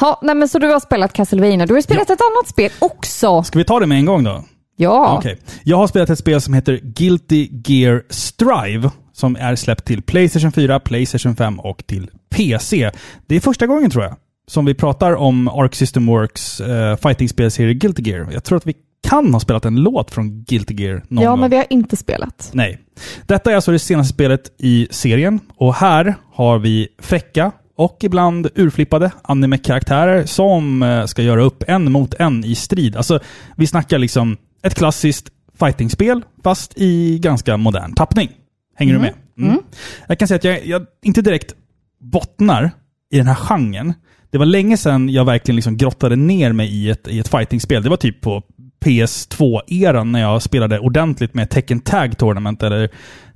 [0.00, 1.66] Ja, nej, men så du har spelat Castlevania.
[1.66, 3.42] Du har spelat ett annat spel också.
[3.42, 4.44] Ska vi ta det med en gång då?
[4.76, 5.16] Ja.
[5.18, 5.38] Okej.
[5.64, 8.90] Jag har spelat ett spel som heter Guilty Gear Strive.
[9.14, 12.90] Som är släppt till Playstation 4, Playstation 5 och till PC.
[13.26, 14.16] Det är första gången tror jag
[14.48, 18.28] som vi pratar om Arc System Works uh, fighting-spelserie Guilty Gear.
[18.32, 18.74] Jag tror att vi
[19.08, 21.40] kan ha spelat en låt från Guilty Gear någon Ja, gång.
[21.40, 22.50] men vi har inte spelat.
[22.52, 22.78] Nej.
[23.26, 28.48] Detta är alltså det senaste spelet i serien och här har vi fräcka och ibland
[28.54, 32.96] urflippade anime-karaktärer som eh, ska göra upp en mot en i strid.
[32.96, 33.20] Alltså,
[33.56, 35.28] vi snackar liksom ett klassiskt
[35.58, 38.30] fightingspel fast i ganska modern tappning.
[38.76, 39.12] Hänger du med?
[39.38, 39.58] Mm.
[40.06, 41.54] Jag kan säga att jag, jag inte direkt
[42.00, 42.70] bottnar
[43.12, 43.94] i den här genren.
[44.32, 47.82] Det var länge sedan jag verkligen liksom grottade ner mig i ett, i ett fightingspel.
[47.82, 48.42] Det var typ på
[48.84, 52.90] PS2-eran när jag spelade ordentligt med Tekken Tag Tournament eller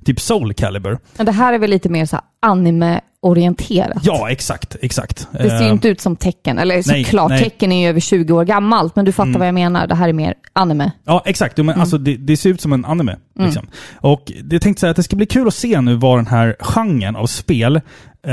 [0.05, 0.97] typ Soul Calibur.
[1.17, 4.01] Men det här är väl lite mer så här anime-orienterat?
[4.03, 4.75] Ja, exakt.
[4.81, 5.27] exakt.
[5.31, 6.57] Det ser ju Eh, inte ut som tecken.
[6.57, 7.43] Eller såklart, nej.
[7.43, 9.87] tecken är ju över 20 år gammalt, men du fattar vad jag menar.
[9.87, 10.91] Det här är mer anime.
[11.05, 11.57] Ja, exakt.
[11.57, 13.15] Men alltså, det, det ser ut som en anime.
[13.39, 13.67] Liksom.
[13.95, 16.55] Och det tänkte säga att det ska bli kul att se nu vad den här
[16.59, 17.81] genren av spel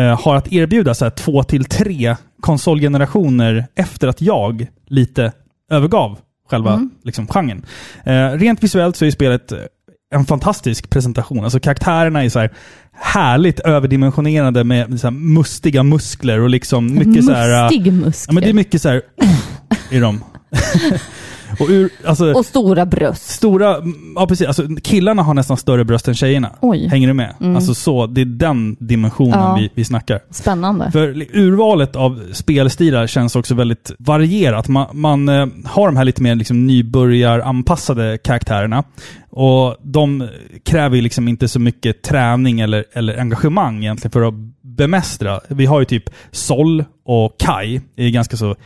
[0.03, 5.33] har att erbjuda så här, två till tre konsolgenerationer efter att jag lite
[5.71, 6.19] övergav
[6.51, 7.65] själva liksom, genren.
[8.05, 9.59] Eh, rent visuellt så är spelet eh,
[10.15, 11.45] en fantastisk presentation.
[11.45, 12.53] Alltså karaktärerna är så här
[12.93, 17.59] härligt överdimensionerade med så mustiga muskler och liksom mycket så här...
[17.59, 18.33] eh, Mustig muskler.
[18.33, 19.03] Ja, men det är mycket så här
[19.91, 20.25] i dem.
[21.61, 23.27] och ur, alltså, Och stora bröst.
[23.31, 23.77] stora,
[24.17, 26.51] ja precis, alltså killarna har nästan större bröst än tjejerna.
[26.61, 26.89] Oj.
[26.89, 27.35] Hänger du med?
[27.41, 29.57] Alltså så, det är den dimensionen Ja.
[29.61, 30.21] vi, vi snackar.
[30.31, 30.91] Spännande.
[30.93, 34.69] För urvalet av spelstilar känns också väldigt varierat.
[34.69, 38.85] Man, man eh, har de här lite mer liksom nybörjaranpassade karaktärerna.
[39.31, 40.29] Och de
[40.65, 45.41] kräver ju liksom inte så mycket träning eller, eller engagemang egentligen för att bemästra.
[45.49, 48.57] Vi har ju typ Sol och Kai, är ganska så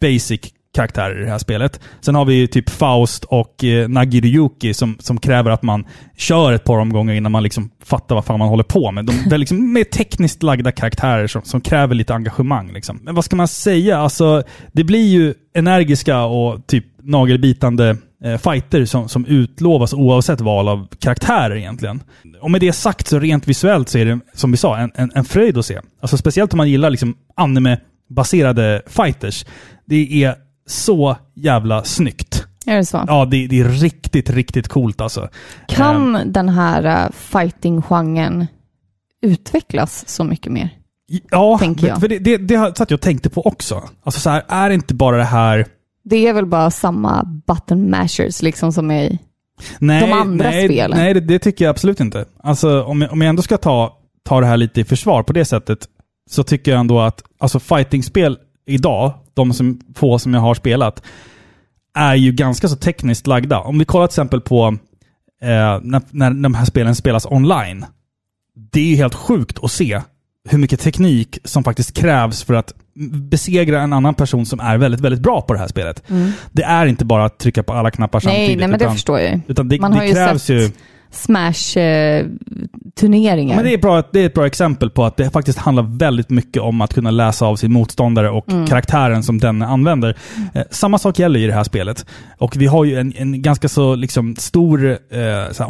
[0.00, 0.40] basic
[0.74, 1.80] karaktärer i det här spelet.
[2.00, 5.84] Sen har vi ju typ Faust och eh, Nagiryuki som, som kräver att man
[6.16, 9.06] kör ett par omgångar innan man liksom fattar vad fan man håller på med.
[9.06, 12.72] De är liksom mer tekniskt lagda karaktärer som, som kräver lite engagemang.
[12.72, 13.00] Liksom.
[13.02, 13.98] Men vad ska man säga?
[13.98, 20.68] Alltså, det blir ju energiska och typ nagelbitande eh, fighter som, som utlovas oavsett val
[20.68, 22.02] av karaktärer egentligen.
[22.40, 25.10] Och med det sagt så rent visuellt så är det, som vi sa, en, en,
[25.14, 25.80] en fröjd att se.
[26.00, 29.46] Alltså speciellt om man gillar liksom anime-baserade fighters.
[29.86, 30.34] Det är
[30.68, 32.46] så jävla snyggt.
[32.66, 33.04] Är det så?
[33.06, 35.28] Ja, det, det är riktigt, riktigt coolt alltså.
[35.68, 38.46] Kan den här uh, fighting-genren
[39.22, 40.70] utvecklas så mycket mer?
[41.30, 42.00] Ja, jag.
[42.00, 43.82] för det, det, det satt jag och tänkte på också.
[44.02, 45.66] Alltså så här, är inte bara det här...
[46.04, 49.18] Det är väl bara samma button mashers liksom som är i...
[49.78, 50.98] Nej, De andra nej, spelen.
[50.98, 52.24] Nej, det, det tycker jag absolut inte.
[52.42, 55.32] Alltså om jag, om jag ändå ska ta, ta det här lite i försvar på
[55.32, 55.78] det sättet,
[56.30, 61.02] så tycker jag ändå att alltså fightingspel idag, de som, få som jag har spelat,
[61.94, 63.58] är ju ganska så tekniskt lagda.
[63.58, 64.66] Om vi kollar till exempel på
[65.42, 67.84] eh, när, när de här spelen spelas online.
[68.72, 70.00] Det är ju helt sjukt att se
[70.48, 72.72] hur mycket teknik som faktiskt krävs för att
[73.30, 76.02] besegra en annan person som är väldigt, väldigt bra på det här spelet.
[76.52, 78.58] Det är inte bara att trycka på alla knappar Nej, samtidigt.
[78.58, 79.40] nej, men det utan, förstår jag ju.
[79.48, 80.70] utan det, Man har det ju krävs sett ju...
[81.10, 83.56] Smash-turneringar.
[83.56, 86.30] Men det, är bra, det är ett bra exempel på att det faktiskt handlar väldigt
[86.30, 88.66] mycket om att kunna läsa av sin motståndare och Mm.
[88.66, 90.16] karaktären som den använder.
[90.54, 92.06] Eh, samma sak gäller i det här spelet.
[92.38, 94.98] Och vi har ju en, en ganska så liksom stor eh,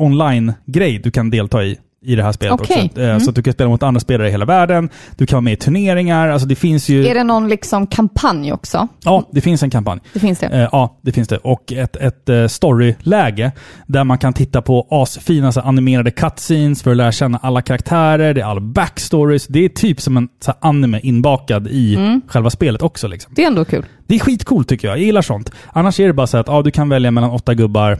[0.00, 2.84] online-grej du kan delta i i det här spelet Okej.
[2.90, 3.00] också.
[3.02, 4.88] Eh, Så att du kan spela mot andra spelare i hela världen.
[5.16, 6.28] Du kan vara med i turneringar.
[6.28, 7.06] Alltså det finns ju...
[7.06, 8.88] Är det någon liksom kampanj också?
[9.04, 10.00] Ja, det finns en kampanj.
[10.12, 10.46] Det finns det?
[10.46, 11.36] Eh, ja, det finns det.
[11.36, 13.52] Och ett, ett eh, storyläge
[13.86, 17.62] där man kan titta på asfina så här, animerade cutscenes för att lära känna alla
[17.62, 18.34] karaktärer.
[18.34, 19.46] Det är alla backstories.
[19.46, 20.28] Det är typ som en
[20.60, 22.20] anime inbakad i Mm.
[22.28, 23.08] själva spelet också.
[23.08, 23.32] Liksom.
[23.36, 23.86] Det är ändå kul.
[24.06, 24.98] Det är skitcoolt tycker jag.
[24.98, 25.50] Jag gillar sånt.
[25.72, 27.98] Annars är det bara så att ja, du kan välja mellan åtta gubbar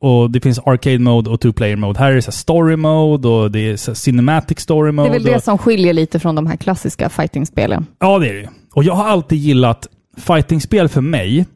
[0.00, 1.98] och det finns arcade mode och two player mode.
[1.98, 5.08] Här är det så story mode och det är så cinematic story Det mode.
[5.08, 7.86] är väl det som skiljer lite från de här klassiska fightingspelen.
[7.98, 8.48] Ja, det är det.
[8.74, 9.86] Och jag har alltid gillat
[10.18, 11.46] fightingspel för mig.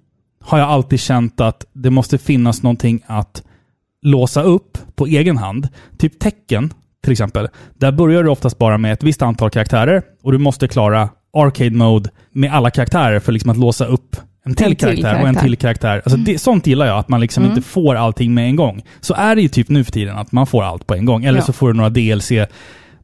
[0.44, 3.42] Har jag alltid känt att det måste finnas någonting att
[4.02, 5.68] låsa upp på egen hand.
[5.98, 7.48] Typ tecken till exempel.
[7.78, 11.70] Där börjar du oftast bara med ett visst antal karaktärer och du måste klara arcade
[11.70, 15.28] mode med alla karaktärer för liksom att låsa upp en till, En till karaktär, och
[15.28, 15.40] en karaktär.
[15.42, 16.02] till karaktär.
[16.05, 18.83] Alltså det, sånt gillar jag, att man liksom inte får allting med en gång.
[19.00, 21.24] Så är det ju typ nu för tiden, att man får allt på en gång.
[21.24, 21.44] Eller Ja.
[21.44, 22.28] så får du några DLC,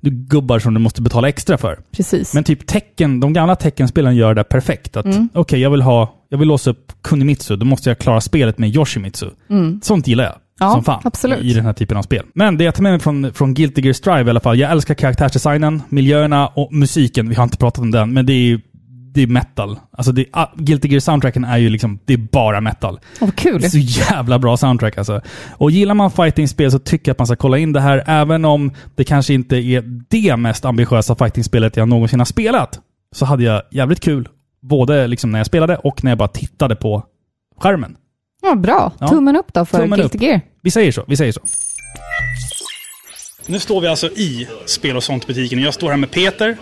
[0.00, 1.78] du gubbar som du måste betala extra för.
[1.96, 2.34] Precis.
[2.34, 4.96] Men typ tecken, de gamla teckenspelen gör det perfekt.
[4.96, 8.58] Att okej, jag vill ha, jag vill låsa upp Kunimitsu, då måste jag klara spelet
[8.58, 9.26] med Yoshimitsu.
[9.82, 10.34] Sånt gillar jag.
[10.60, 11.00] Ja, som fan.
[11.04, 11.38] absolut.
[11.44, 12.24] I den här typen av spel.
[12.34, 14.70] Men det jag tar med mig från, från Guilty Gear Strive i alla fall, jag
[14.70, 17.28] älskar karaktärsdesignen, miljöerna och musiken.
[17.28, 18.60] Vi har inte pratat om den, men det är ju
[19.18, 19.78] det är metal.
[19.92, 23.00] Alltså det, ah, Guilty Gear soundtracken är ju liksom, det är bara metal.
[23.20, 23.60] Åh, kul.
[23.60, 25.20] Det är så jävla bra soundtrack alltså.
[25.50, 28.44] Och gillar man fightingspel så tycker jag att man ska kolla in det här, även
[28.44, 32.80] om det kanske inte är det mest ambitiösa fightingspelet jag någonsin har spelat.
[33.14, 34.28] Så hade jag jävligt kul,
[34.62, 37.02] både liksom när jag spelade och när jag bara tittade på
[37.60, 37.96] skärmen.
[38.42, 38.92] Ja, bra.
[38.98, 39.08] Ja.
[39.08, 40.22] Tummen upp då för Tummen Guilty upp.
[40.22, 40.40] Gear.
[40.62, 41.40] Vi säger så, vi säger så.
[43.46, 45.58] Nu står vi alltså i Spel och sånt-butiken.
[45.58, 46.56] Jag står här med Peter,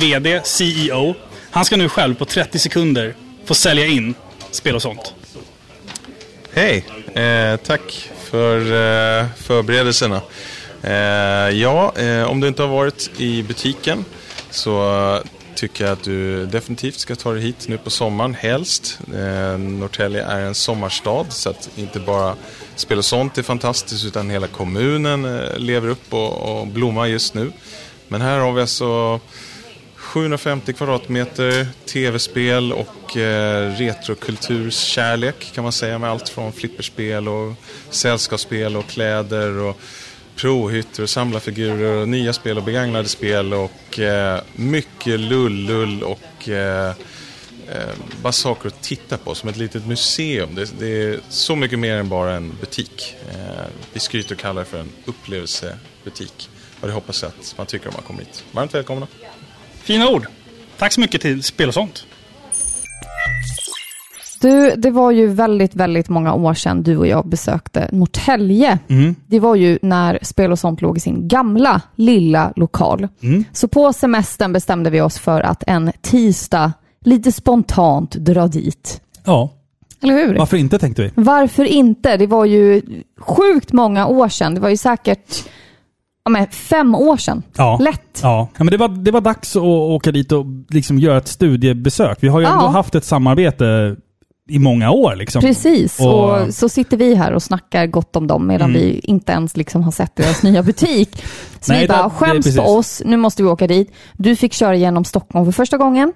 [0.00, 1.14] VD, CEO.
[1.50, 4.14] Han ska nu själv på 30 sekunder få sälja in
[4.50, 5.14] Spel och sånt.
[6.52, 6.84] Hej!
[7.14, 10.20] Eh, tack för eh, förberedelserna.
[10.82, 10.92] Eh,
[11.58, 14.04] ja, eh, om du inte har varit i butiken
[14.50, 15.22] så
[15.54, 18.98] tycker jag att du definitivt ska ta dig hit nu på sommaren, helst.
[19.14, 22.36] Eh, Norrtälje är en sommarstad så att inte bara
[22.76, 27.34] spel och sånt är fantastiskt utan hela kommunen eh, lever upp och, och blommar just
[27.34, 27.52] nu.
[28.08, 29.20] Men här har vi alltså
[30.08, 37.52] 750 kvadratmeter tv-spel och eh, retrokulturskärlek kan man säga med allt från flipperspel och
[37.90, 39.80] sällskapsspel och kläder och
[40.36, 46.88] provhytter och samlarfigurer och nya spel och begagnade spel och eh, mycket lull-lull och eh,
[47.68, 50.54] eh, bara saker att titta på som ett litet museum.
[50.54, 53.16] Det, det är så mycket mer än bara en butik.
[53.30, 56.50] Eh, vi skryter och kallar det för en upplevelsebutik.
[56.80, 58.44] Och det hoppas jag att man tycker om man kommer hit.
[58.52, 59.06] Varmt välkomna!
[59.88, 60.26] Fina ord.
[60.78, 62.04] Tack så mycket till Spel och sånt.
[64.40, 68.78] Du, det var ju väldigt, väldigt många år sedan du och jag besökte Norrtälje.
[68.88, 69.14] Mm.
[69.26, 73.08] Det var ju när Spel och sånt låg i sin gamla lilla lokal.
[73.22, 73.44] Mm.
[73.52, 76.72] Så på semestern bestämde vi oss för att en tisdag
[77.04, 79.00] lite spontant dra dit.
[79.24, 79.52] Ja,
[80.02, 80.38] Eller hur?
[80.38, 81.10] varför inte tänkte vi.
[81.14, 82.16] Varför inte?
[82.16, 82.82] Det var ju
[83.18, 84.54] sjukt många år sedan.
[84.54, 85.44] Det var ju säkert
[86.34, 87.42] ja, men fem år sedan.
[87.56, 87.78] Ja.
[87.82, 88.20] Lätt.
[88.22, 91.28] Ja, ja men det var, det var dags att åka dit och liksom göra ett
[91.28, 92.18] studiebesök.
[92.20, 93.96] Vi har ju ändå haft ett samarbete
[94.50, 95.16] i många år.
[95.16, 95.40] Liksom.
[95.42, 96.48] Precis, Och- Mm.
[96.48, 99.82] och så sitter vi här och snackar gott om dem medan vi inte ens liksom
[99.82, 101.22] har sett deras nya butik.
[101.60, 103.92] Så Nej, vi bara, det skäms på oss, nu måste vi åka dit.
[104.14, 106.12] Du fick köra genom Stockholm för första gången.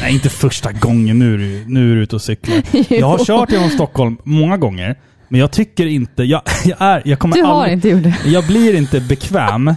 [0.00, 1.18] Nej, inte första gången.
[1.18, 2.62] Nu är du, nu är du ute och cyklar.
[2.88, 4.98] Jag har kört genom Stockholm många gånger,
[5.28, 6.22] men jag tycker inte...
[6.22, 8.16] Jag, jag, är, jag kommer Du har aldrig, inte gjort det.
[8.30, 9.74] Jag blir inte bekväm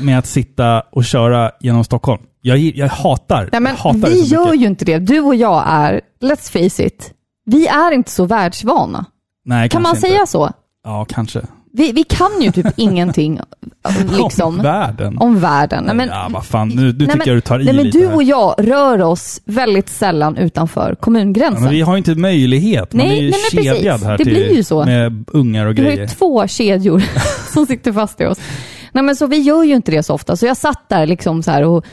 [0.00, 2.22] med att sitta och köra genom Stockholm.
[2.40, 4.60] Jag, jag hatar, Nej, men jag hatar det vi så gör mycket.
[4.60, 4.98] ju inte det.
[4.98, 7.10] Du och jag är, let's face it,
[7.46, 9.04] vi är inte så världsvana.
[9.44, 10.30] Nej, Kan man kanske säga inte.
[10.30, 10.50] så?
[10.84, 11.40] Ja, kanske.
[11.74, 13.40] Vi, vi kan ju typ ingenting
[14.20, 15.18] liksom, Om världen.
[15.18, 15.84] om världen.
[15.84, 16.68] Nej, men, ja, vad fan.
[16.68, 18.14] Nu, nu nej, tycker men- jag du tar i nej, men lite Du här.
[18.14, 21.62] och jag rör oss väldigt sällan utanför Ja, kommungränsen.
[21.62, 22.92] men vi har ju inte möjlighet.
[22.92, 23.76] Man Nej, är ju nej, men precis.
[23.78, 24.84] kedjad här Det till, blir ju så.
[24.84, 26.08] med ungar och Du har ju grejer.
[26.08, 27.02] två kedjor
[27.52, 28.38] som sitter fast i oss.
[28.92, 30.36] Nej, men så vi gör ju inte det så ofta.
[30.36, 31.84] Så jag satt där liksom så här och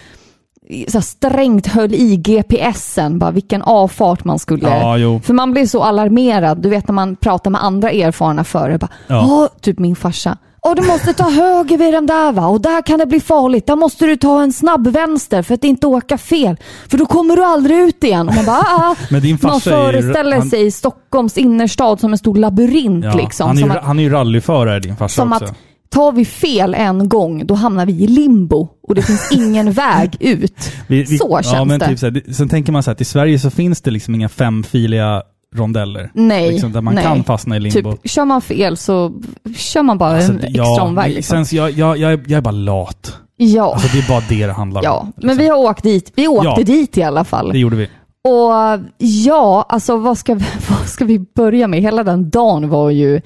[0.87, 4.67] så strängt höll i GPSen, bara vilken avfart man skulle...
[4.97, 5.19] Ja.
[5.23, 8.89] För man blir så alarmerad, du vet när man pratar med andra erfarna förare, bara,
[9.07, 9.49] Ja.
[9.61, 10.37] Typ min farsa.
[10.61, 13.67] Åh, du måste ta höger vid den där va, och där kan det bli farligt.
[13.67, 16.57] Där måste du ta en snabb vänster för att inte åka fel.
[16.89, 18.29] För då kommer du aldrig ut igen.
[18.29, 18.95] Och man bara, ah, ah.
[19.09, 23.05] Men din Man farsa är föreställer han- sig Stockholms innerstad som en stor labyrint.
[23.05, 25.45] Ja, liksom, han, är ju, att, han är ju rallyförare din farsa också.
[25.45, 25.53] att
[25.91, 30.17] tar vi fel en gång, då hamnar vi i limbo och det finns ingen väg
[30.19, 30.71] ut.
[30.87, 31.87] Vi- vi- så känns ja, men det.
[31.87, 34.29] Typ så här, sen tänker man så att i Sverige så finns det liksom inga
[34.29, 35.23] femfiliga
[35.55, 36.11] rondeller.
[36.13, 37.03] Nej, Liksom, där man nej.
[37.03, 37.91] kan fastna i limbo.
[37.91, 39.13] Typ, kör man fel så
[39.55, 41.13] kör man bara Alltså, en extra omväg.
[41.15, 41.45] Liksom.
[41.45, 43.17] sen, jag, jag, jag, är- jag är bara lat.
[43.37, 44.97] ja, Alltså, det är bara det det handlar ja.
[44.97, 45.13] om.
[45.15, 45.37] men liksom.
[45.37, 46.11] vi har åkt dit.
[46.15, 46.63] Vi åkte Ja.
[46.65, 47.49] dit i alla fall.
[47.51, 47.85] Det gjorde vi.
[48.23, 50.33] Och ja, alltså vad ska,
[50.69, 51.81] vad ska vi börja med?
[51.81, 53.21] Hela den dagen var ju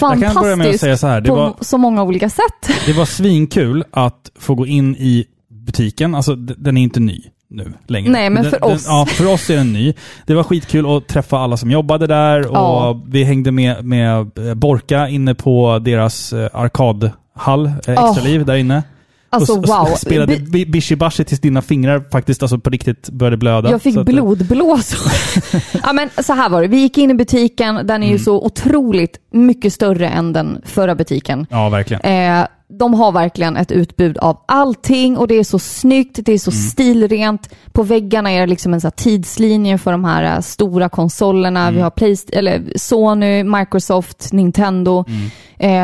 [0.00, 1.20] Jag kan börja med att säga så här.
[1.20, 2.70] Det på var, så många olika sätt.
[2.86, 5.24] det var svinkul att få gå in i
[5.66, 6.14] butiken.
[6.14, 8.10] Alltså, den är inte ny nu längre.
[8.10, 8.84] Nej, men den, för den, oss.
[8.88, 9.94] Ja, för oss är den ny.
[10.26, 13.02] Det var skitkul att träffa alla som jobbade där och Ja.
[13.08, 18.24] vi hängde med, med Borka inne på deras eh, arkadhall, eh, Extra Oh.
[18.24, 18.82] liv där inne.
[19.34, 19.96] Alltså och, och wow.
[19.96, 23.70] spelade Vi- bi- Bishi Bashi tills dina fingrar faktiskt alltså på riktigt började blöda.
[23.70, 25.12] Jag fick eh, blodblåsor.
[25.82, 26.68] ja, men så här var det.
[26.68, 27.74] Vi gick in i butiken.
[27.74, 28.02] Den Mm.
[28.08, 31.46] är ju så otroligt mycket större än den förra butiken.
[31.50, 32.00] Ja, verkligen.
[32.40, 36.38] Eh, de har verkligen ett utbud av allting och det är så snyggt, det är
[36.38, 36.62] så Mm.
[36.62, 37.48] stilrent.
[37.72, 41.60] På väggarna är det liksom en så tidslinje för de här eh, stora konsolerna.
[41.62, 41.74] Mm.
[41.74, 45.04] Vi har Playst eller Sony, Microsoft, Nintendo.
[45.08, 45.30] Mm.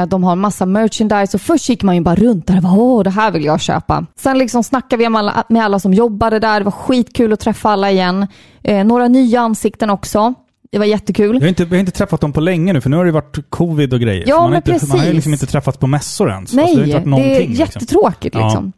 [0.03, 2.73] Eh, de har massa merchandise och först gick man ju bara runt där och bara
[2.79, 4.07] åh, det här vill jag köpa.
[4.16, 6.61] Sen liksom snackade vi med alla, med alla som jobbade där.
[6.61, 8.27] Det var skitkul att träffa alla igen.
[8.62, 10.35] Eh, några nya ansikten också.
[10.72, 11.35] Det var jättekul.
[11.35, 13.12] Jag har, inte, vi har inte träffat dem på länge nu, för nu har det
[13.12, 14.24] varit covid och grejer.
[14.28, 16.52] Ja, man, har men inte, man har ju liksom inte träffats på mässor ens.
[16.52, 17.54] Nej, Alltså, det har inte varit det är liksom.
[17.54, 18.44] jättetråkigt Ja.
[18.44, 18.72] liksom.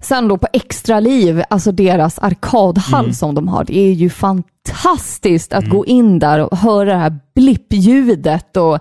[0.00, 3.14] Sen då på Extra Liv, alltså deras arkadhall Mm.
[3.14, 3.64] som de har.
[3.64, 8.78] Det är ju fantastiskt att gå in där och höra det här blippljudet och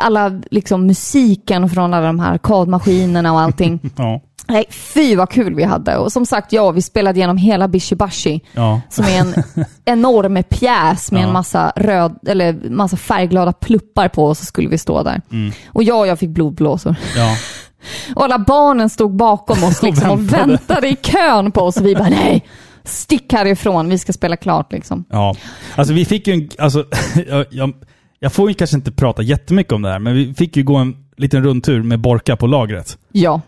[0.00, 3.80] alla liksom musiken från alla de här arkadmaskinerna och allting.
[3.96, 4.20] Ja.
[4.50, 5.96] Nej, fy vad kul vi hade.
[5.96, 8.80] Och som sagt, ja, vi spelade igenom hela Bishi Bashi Ja.
[8.90, 9.34] som är en
[9.84, 11.26] enorm pjäs med Ja.
[11.26, 15.20] en massa, röd, eller massa färgglada pluppar på och så skulle vi stå där.
[15.32, 15.52] Mm.
[15.68, 16.96] Och ja, jag fick blodblåsor.
[17.16, 17.36] ja.
[18.14, 20.46] Och alla barnen stod bakom oss liksom, och väntade.
[20.46, 21.76] väntade i kön på oss.
[21.76, 22.46] Och vi bara nej,
[22.84, 25.04] stick härifrån, vi ska spela klart liksom.
[25.10, 25.34] Ja.
[25.76, 26.48] Alltså vi fick ju en...
[26.58, 26.84] Alltså,
[27.28, 27.72] jag, jag,
[28.18, 30.76] jag får ju kanske inte prata jättemycket om det här, men vi fick ju gå
[30.76, 32.98] en liten rundtur med Borka på lagret.
[33.12, 33.40] Ja,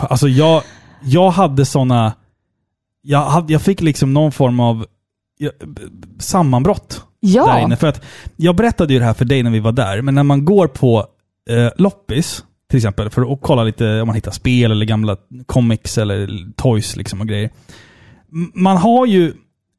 [0.00, 0.62] Alltså jag,
[1.02, 2.12] jag hade såna...
[3.02, 4.86] Jag, hade, jag fick liksom någon form av
[5.38, 5.50] ja,
[6.18, 7.76] sammanbrott där ja, inne.
[7.76, 8.04] För att
[8.36, 10.66] jag berättade ju det här för dig när vi var där, men när man går
[10.66, 11.06] på
[11.50, 15.98] eh, loppis, till exempel, för att kolla lite om man hittar spel eller gamla comics
[15.98, 17.50] eller toys liksom och grejer.
[18.54, 19.34] Man har ju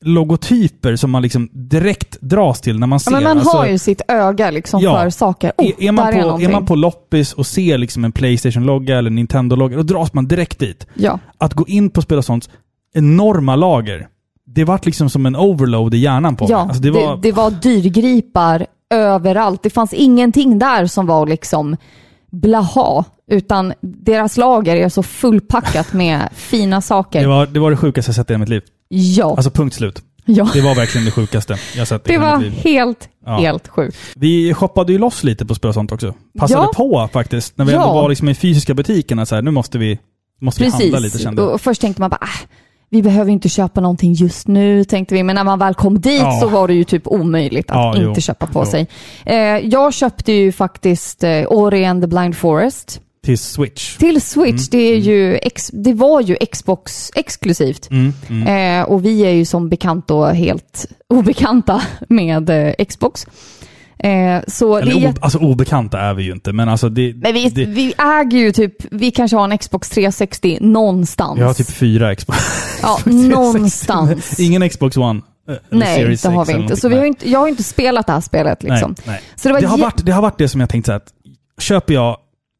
[0.06, 3.12] logotyper som man liksom direkt dras till när man ser.
[3.12, 5.00] ja men man Alltså, har ju sitt öga liksom Ja.
[5.00, 5.52] för saker.
[5.58, 6.48] Oh, är, är, man är på, någonting.
[6.48, 10.60] är man på loppis och ser liksom en Playstation-logga eller Nintendo-logga, då dras man direkt
[10.60, 10.88] dit.
[10.94, 12.50] Ja, Att gå in på och sånt
[12.94, 14.08] enorma lager,
[14.46, 16.58] det vart liksom som en overload i hjärnan på ja.
[16.58, 19.64] Alltså det, det var, det, var dyrgripar överallt.
[19.64, 21.78] Det fanns ingenting där som var liksom
[22.32, 27.22] blaha, utan deras lager är så fullpackat med fina saker.
[27.22, 28.62] det, var, det var det sjukaste jag sett i mitt liv.
[28.90, 30.02] Ja, Alltså punkt slut.
[30.26, 30.50] ja.
[30.54, 33.38] Det var verkligen det sjukaste jag sett det var helt, Ja.
[33.38, 33.98] helt sjukt.
[34.16, 36.14] Vi shoppade ju loss lite på sånt också.
[36.40, 36.72] Passade Ja.
[36.76, 37.58] på faktiskt.
[37.58, 37.82] När vi Ja.
[37.82, 40.00] ändå var liksom i fysiska butikerna så här, nu måste vi,
[40.42, 41.62] måste vi handla lite kände jag.
[41.62, 42.48] Först tänkte man bara, äh,
[42.92, 45.24] vi behöver inte köpa någonting just nu, tänkte vi.
[45.24, 46.40] Men när man väl kom dit Ja.
[46.42, 48.22] så var det ju typ omöjligt att Ja, inte jo.
[48.22, 48.72] köpa på Jo.
[48.72, 48.88] sig.
[49.26, 53.98] Eh, jag köpte ju faktiskt eh, Ori and the Blind Forest Till Switch.
[53.98, 54.68] till Switch.
[54.70, 57.90] Det, är ju ex, det var ju Xbox exklusivt.
[57.92, 58.80] Mm, mm.
[58.82, 63.26] Eh, och vi är ju som bekant då helt obekanta med eh, Xbox.
[64.04, 66.90] Eh, så det är Eller jätte- o, alltså obekanta är vi ju inte, men alltså
[66.90, 67.14] det...
[67.16, 71.40] men vi, det vi äger ju typ, vi kanske har en Xbox 360 någonstans.
[71.40, 72.40] jag har typ fyra Xbox.
[72.82, 73.30] Ja, Xbox 360.
[73.30, 74.40] någonstans.
[74.40, 75.22] Ingen Xbox One.
[75.50, 76.78] eh, Nej, Series det har vi inte.
[76.78, 78.96] Så vi har inte, jag har inte spelat det här spelet liksom.
[78.98, 79.22] Nej, nej.
[79.36, 80.98] Så det var Det har, varit, det har varit det som jag tänkt så här,
[80.98, 81.14] att
[81.62, 82.18] köper jag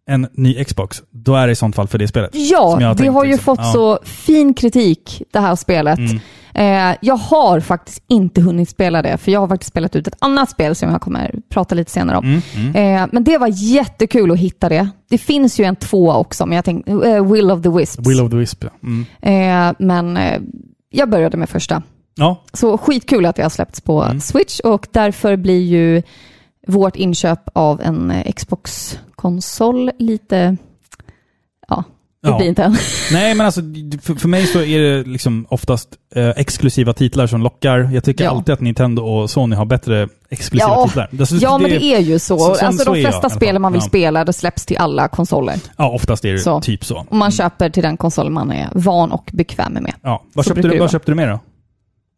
[0.10, 2.30] en ny Xbox, då är det i sånt fall för det spelet.
[2.34, 3.46] Ja, har det har ju liksom.
[3.56, 3.72] fått Ja.
[3.74, 6.00] så fin kritik, det här spelet.
[6.00, 6.20] Mm.
[6.54, 10.16] Eh, jag har faktiskt inte hunnit spela det, för jag har faktiskt spelat ut ett
[10.20, 12.26] annat spel som jag kommer prata lite senare om.
[12.26, 13.02] Mm, mm.
[13.04, 14.90] Eh, men det var jättekul att hitta det.
[15.10, 18.08] Det finns ju en tvåa också, men jag tänkte eh, Will of the Wisps.
[18.08, 18.70] Will of the Wisp, ja.
[18.84, 19.06] Mm.
[19.22, 20.42] eh, men eh,
[20.90, 21.82] jag började med första.
[22.16, 24.20] Ja, Så skitkul att det har släppts på Mm.
[24.22, 26.02] Switch och därför blir ju
[26.68, 30.58] vårt inköp av en eh, Xbox-konsol lite,
[31.68, 31.84] ja,
[32.24, 32.38] Det Ja.
[32.38, 32.76] blir inte en.
[33.12, 33.62] Nej, men alltså
[34.02, 37.90] för, för mig så är det liksom oftast eh, exklusiva titlar som lockar.
[37.94, 38.30] Jag tycker Ja.
[38.32, 40.88] alltid att Nintendo och Sony har bättre exklusiva Ja.
[40.88, 41.10] titlar.
[41.20, 42.38] Alltså, Ja, men det är ju så.
[42.38, 43.60] så- så- alltså så de flesta alla spel fall.
[43.62, 45.56] man vill spela, det släpps till alla konsoler.
[45.78, 46.62] Ja, oftast är det Så.
[46.62, 47.06] typ så.
[47.10, 49.94] Och man köper till den konsol man är van och bekväm med.
[50.02, 50.24] Ja.
[50.34, 51.40] Vad, köpte du, det vad köpte du mer då?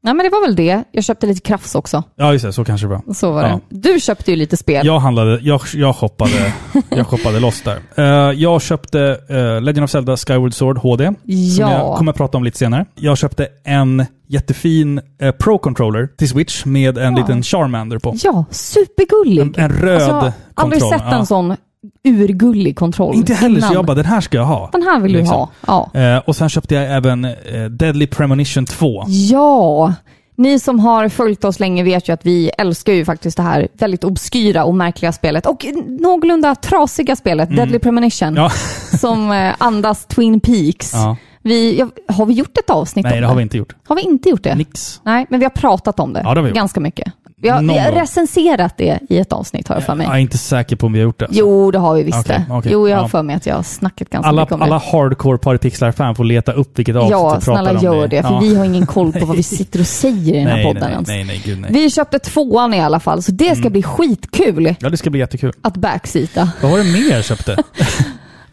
[0.03, 0.83] Nej, men det var väl det.
[0.91, 2.03] Jag köpte lite krafs också.
[2.15, 2.53] Ja, just det.
[2.53, 3.13] Så kanske det var.
[3.13, 3.59] Så var Ja.
[3.69, 3.91] det.
[3.93, 4.85] Du köpte ju lite spel.
[4.85, 6.53] Jag handlade, jag, jag shoppade,
[6.89, 7.79] jag shoppade loss där.
[7.95, 11.05] Eh, jag köpte eh, Legend of Zelda Skyward Sword HD.
[11.05, 11.71] Som Ja.
[11.71, 12.85] jag kommer att prata om lite senare.
[12.95, 17.21] Jag köpte en jättefin eh, Pro-controller till Switch med en Ja.
[17.21, 18.15] liten Charmander på.
[18.23, 19.39] Ja, supergullig.
[19.41, 20.99] En, en röd alltså, aldrig kontroll.
[20.99, 21.17] sett ja.
[21.19, 21.55] en sån
[22.04, 23.74] urgullig kontroll Inte heller, så innan.
[23.74, 24.70] jag bara, den här ska jag ha.
[24.72, 25.48] Den här vill Liksom.
[25.62, 25.89] du ha.
[25.94, 26.00] Ja.
[26.02, 29.04] Eh, och sen köpte jag även eh, Deadly Premonition 2.
[29.08, 29.94] Ja,
[30.36, 33.67] ni som har följt oss länge vet ju att vi älskar ju faktiskt det här
[33.74, 35.65] väldigt obskyra och märkliga spelet och
[36.00, 38.44] någorlunda trasiga spelet, Deadly Premonition, Mm.
[38.44, 38.50] Ja.
[38.98, 40.91] som eh, andas Twin Peaks.
[40.94, 41.17] ja.
[41.44, 43.76] Vi, ja, har vi gjort ett avsnitt Nej, om det har vi inte gjort.
[43.88, 44.56] Har vi inte gjort det?
[44.56, 45.02] Nix.
[45.04, 47.13] Nej, men vi har pratat om det, Ja, det ganska mycket.
[47.41, 50.08] Vi har, vi har recenserat det i ett avsnitt har jag för mig.
[50.08, 51.25] Jag är inte säker på om vi har gjort det.
[51.25, 51.39] alltså.
[51.39, 52.54] Jo, det har vi visst Okej, det.
[52.54, 53.08] okej, Jo, jag har ja.
[53.08, 54.86] för mig att jag har snackat ganska Alla, mycket om alla det.
[54.91, 57.86] hardcore Paripixlar-fan får leta upp vilket avsnitt Ja, vi pratar snälla om.
[57.99, 58.39] gör det, för Ja.
[58.39, 60.84] vi har ingen koll på vad vi sitter och säger i den här nej, podden
[60.84, 61.08] nej, ens.
[61.08, 61.69] nej, nej, gud nej.
[61.73, 63.71] Vi köpte tvåan i alla fall, så det ska Mm.
[63.71, 65.54] bli skitkul Ja, det ska bli jättekul.
[65.62, 66.49] att backseata.
[66.62, 67.56] Vad var det mer jag köpte?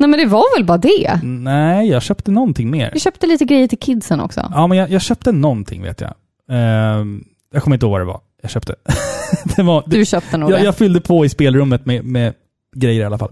[0.01, 1.21] Nej men det var väl bara det.
[1.23, 2.91] nej, jag köpte någonting mer.
[2.95, 4.53] Vi köpte lite grejer till kidsen också.
[4.55, 6.13] Ja, men jag, jag köpte någonting vet jag.
[6.51, 8.75] Ehm, jag kommer inte ihåg vad det var jag köpte.
[9.57, 10.65] det var, Du köpte nog jag, det.
[10.65, 12.35] jag fyllde på i spelrummet med, med
[12.77, 13.31] grejer i alla fall.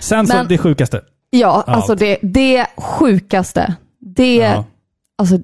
[0.00, 1.00] Sen så, Men- det sjukaste.
[1.30, 1.72] Ja, Ja.
[1.72, 3.74] alltså det, det sjukaste.
[4.00, 4.64] Det, Ja,
[5.18, 5.38] alltså,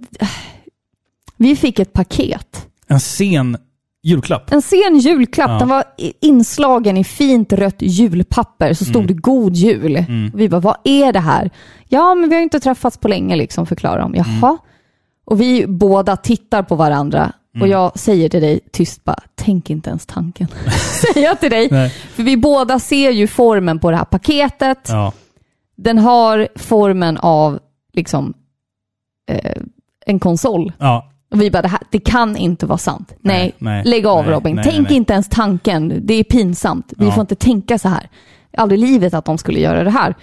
[1.37, 2.66] vi fick ett paket.
[2.87, 3.57] en sen
[4.03, 4.53] julklapp.
[4.53, 5.59] En sen julklapp, Ja.
[5.59, 5.85] den var
[6.20, 9.96] inslagen i fint rött julpapper, så stod det God Jul.
[9.96, 10.31] Mm.
[10.35, 11.51] Vi bara, vad är det här?
[11.88, 14.14] Ja, men vi har inte träffats på länge, liksom, förklarar de.
[14.14, 14.27] Jaha.
[14.49, 14.59] Mm.
[15.25, 17.71] Och vi båda tittar på varandra och Mm.
[17.71, 20.49] jag säger till dig tyst bara, tänk inte ens tanken.
[21.15, 21.69] säger jag till dig.
[21.71, 21.91] Nej.
[21.91, 24.79] För vi båda ser ju formen på det här paketet.
[24.89, 25.13] Ja.
[25.77, 27.59] Den har formen av
[27.93, 28.35] liksom
[29.31, 29.53] eh,
[30.07, 30.73] en konsol.
[30.79, 31.07] Ja.
[31.31, 33.13] Och vi bara, det, här, det kan inte vara sant.
[33.21, 34.57] Nej, nej, lägg av nej, Robin.
[34.57, 34.97] nej, Tänk nej.
[34.97, 36.01] inte ens tanken.
[36.07, 36.93] Det är pinsamt.
[36.97, 37.13] Vi Ja.
[37.13, 38.09] får inte tänka så här.
[38.57, 40.15] Aldrig i livet att de skulle göra det här.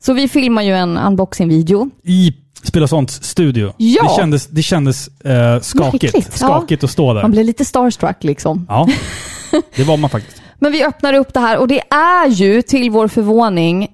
[0.00, 1.90] Så vi filmar ju en unboxing-video.
[2.04, 2.32] I
[2.62, 3.72] Spela sånt studio.
[3.76, 4.02] Ja.
[4.02, 6.02] Det kändes, det kändes eh, skakigt.
[6.02, 6.46] Märkligt, ja.
[6.46, 7.22] Skakigt att stå där.
[7.22, 8.66] Man blir lite starstruck liksom.
[8.68, 8.88] Ja,
[9.76, 10.42] det var man faktiskt.
[10.58, 13.88] Men vi öppnar upp det här och det är ju till vår förvåning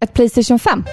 [0.00, 0.84] ett Playstation 5.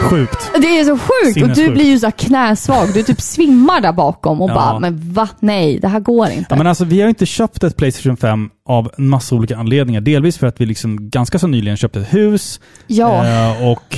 [0.00, 0.50] Sjukt.
[0.54, 2.88] Det är så sjukt och du blir ju så här knäsvag.
[2.94, 4.54] Du typ svimmar där bakom och Ja.
[4.54, 5.28] bara, men va?
[5.40, 6.46] Nej, det här går inte.
[6.50, 10.00] Ja, men alltså, vi har inte köpt ett Playstation 5 av en massa olika anledningar.
[10.00, 12.60] Delvis för att vi liksom ganska så nyligen köpte ett hus.
[12.86, 13.26] ja.
[13.26, 13.96] Eh, och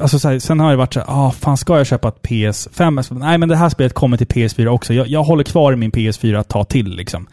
[0.00, 2.22] alltså, så här, sen har det varit så här, ah, fan ska jag köpa ett
[2.22, 2.98] PS5?
[2.98, 4.94] Alltså, nej, men det här spelet kommer till PS4 också.
[4.94, 6.88] Jag, jag håller kvar i min PS4 ett tag till.
[6.96, 7.26] Liksom.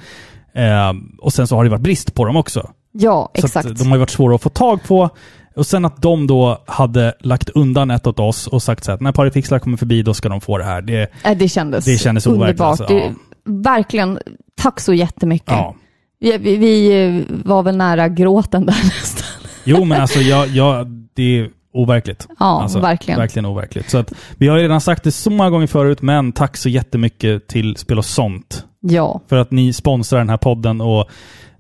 [0.55, 2.69] Eh, och sen så har det varit brist på dem också.
[2.91, 3.65] ja, Så exakt.
[3.67, 5.09] att de har ju varit svåra att få tag på.
[5.55, 8.95] Och sen att de då hade lagt undan ett åt oss och sagt så här
[8.95, 10.81] att när Paripixlar kommer förbi då ska de få det här.
[10.81, 12.59] Det, Äh, det kändes, det kändes underbart.
[12.79, 12.99] alltså, ja.
[12.99, 13.13] Det,
[13.45, 14.19] verkligen,
[14.61, 15.47] tack så jättemycket.
[15.51, 15.75] ja.
[16.19, 19.27] Vi, vi, vi eh, var väl nära gråten där nästan.
[19.63, 22.27] Jo, men alltså jag, jag, det är overkligt.
[22.39, 23.19] Ja, alltså, verkligen.
[23.19, 23.89] Verkligen overkligt.
[23.89, 27.47] Så att, vi har redan sagt det så många gånger förut, men tack så jättemycket
[27.47, 28.65] till Spel och sånt.
[28.79, 31.09] Ja, För att ni sponsrar den här podden och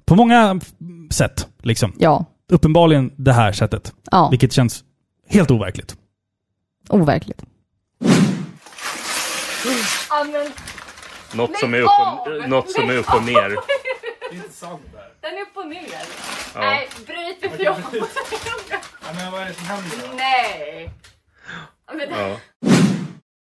[0.05, 0.59] på många
[1.11, 1.47] sätt.
[1.63, 1.93] Liksom.
[1.97, 3.93] ja, Uppenbarligen det här sättet.
[4.11, 4.27] ja.
[4.29, 4.83] Vilket känns
[5.29, 5.95] helt overkligt.
[6.89, 7.43] Overkligt.
[11.33, 13.49] Något som är upp och, något som är upp och ner.
[15.21, 15.87] Den är upp och ner.
[16.53, 16.61] Ja.
[16.61, 18.03] Nej, bryt för fjol.
[20.17, 20.89] Nej.
[22.09, 22.37] Ja.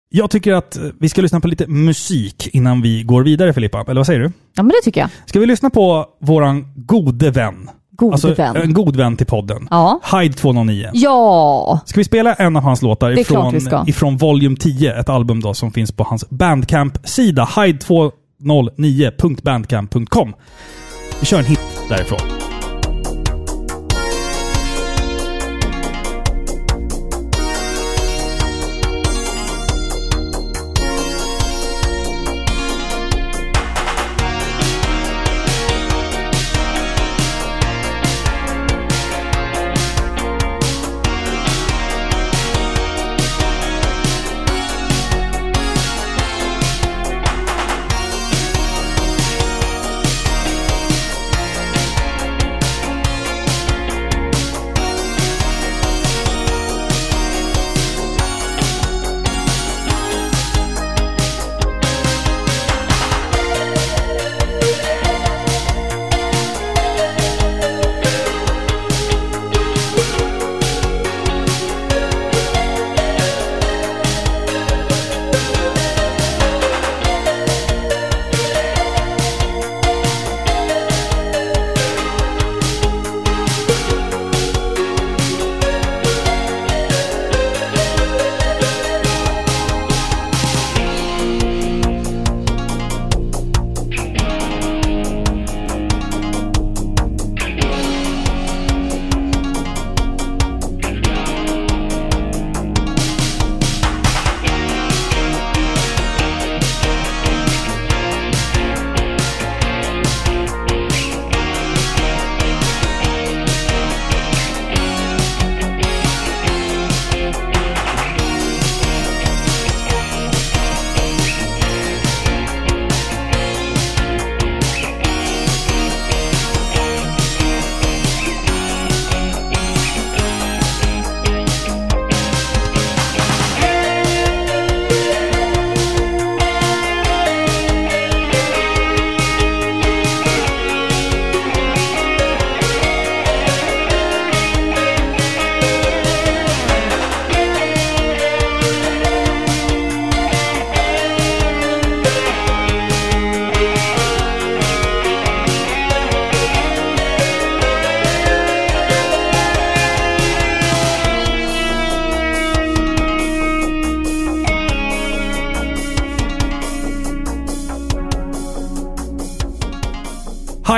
[0.09, 3.81] Jag tycker att vi ska lyssna på lite musik innan vi går vidare Filippa.
[3.81, 4.33] Eller vad säger du?
[4.55, 5.11] Ja, men det tycker jag.
[5.27, 7.71] Ska vi lyssna på våran gode vän?
[8.01, 8.57] Gode alltså, vän.
[8.57, 9.69] En god vän till podden.
[9.71, 10.01] Ja.
[10.13, 10.91] Hyde 209.
[10.93, 15.41] Ja, Ska vi spela en av hans låtar Det ifrån, ifrån Volume 10, ett album
[15.41, 20.35] då som finns på hans Bandcamp-sida, hyde209.bandcamp.com.
[21.21, 22.50] Vi kör en hit därifrån.「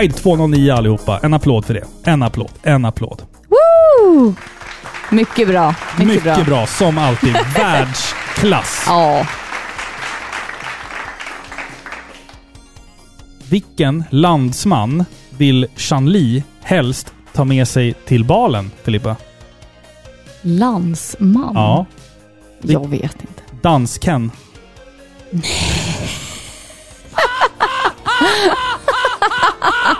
[0.03, 1.21] Hyde 209 allihopa.
[1.23, 1.85] En applåd för det.
[2.05, 2.51] En applåd.
[2.63, 3.23] En applåd.
[3.49, 4.35] Woo!
[5.11, 5.75] Mycket bra.
[5.99, 6.67] Mycket, Mycket bra.
[6.67, 7.33] som alltid.
[7.57, 8.85] Världsklass.
[8.87, 9.27] Ja.
[13.51, 19.17] Vilken landsman vill Chanli helst ta med sig till balen, Filippa?
[20.41, 21.53] Landsman?
[21.55, 21.87] Ja.
[22.63, 23.43] Jag vet inte.
[23.63, 24.31] Dansken.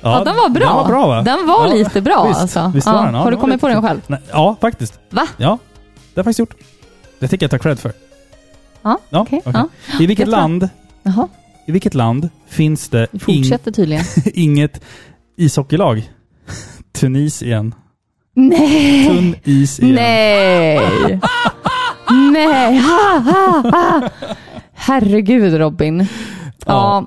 [0.00, 0.66] Ja, den var bra.
[0.66, 1.22] Den var bra va?
[1.22, 2.70] Den var Ja, lite bra visst, alltså.
[2.74, 3.02] Visst var Ja.
[3.02, 3.14] den?
[3.14, 4.00] Ja, Har du kommit på den själv?
[4.06, 4.98] Nej, ja, faktiskt.
[5.10, 5.26] Va?
[5.36, 5.58] Ja, det har
[6.14, 6.54] jag faktiskt gjort.
[7.18, 7.92] Det tycker jag ta cred för.
[8.82, 9.42] Ja, Ja, okej.
[9.44, 9.62] okej.
[9.92, 9.98] Ja.
[10.00, 10.68] I vilket land
[11.02, 11.28] Jaha,
[11.66, 14.04] I vilket land finns det ing, fortsätter tydligen.
[14.24, 14.80] inget
[15.36, 16.10] ishockeylag?
[16.92, 17.74] Tunisien.
[18.34, 19.06] Nej!
[19.08, 19.94] Tunn is igen.
[19.94, 21.20] Nej!
[22.32, 22.78] Nej!
[22.78, 24.08] Ha, ha, ha.
[24.74, 26.06] Herregud Robin.
[26.66, 27.06] Ja.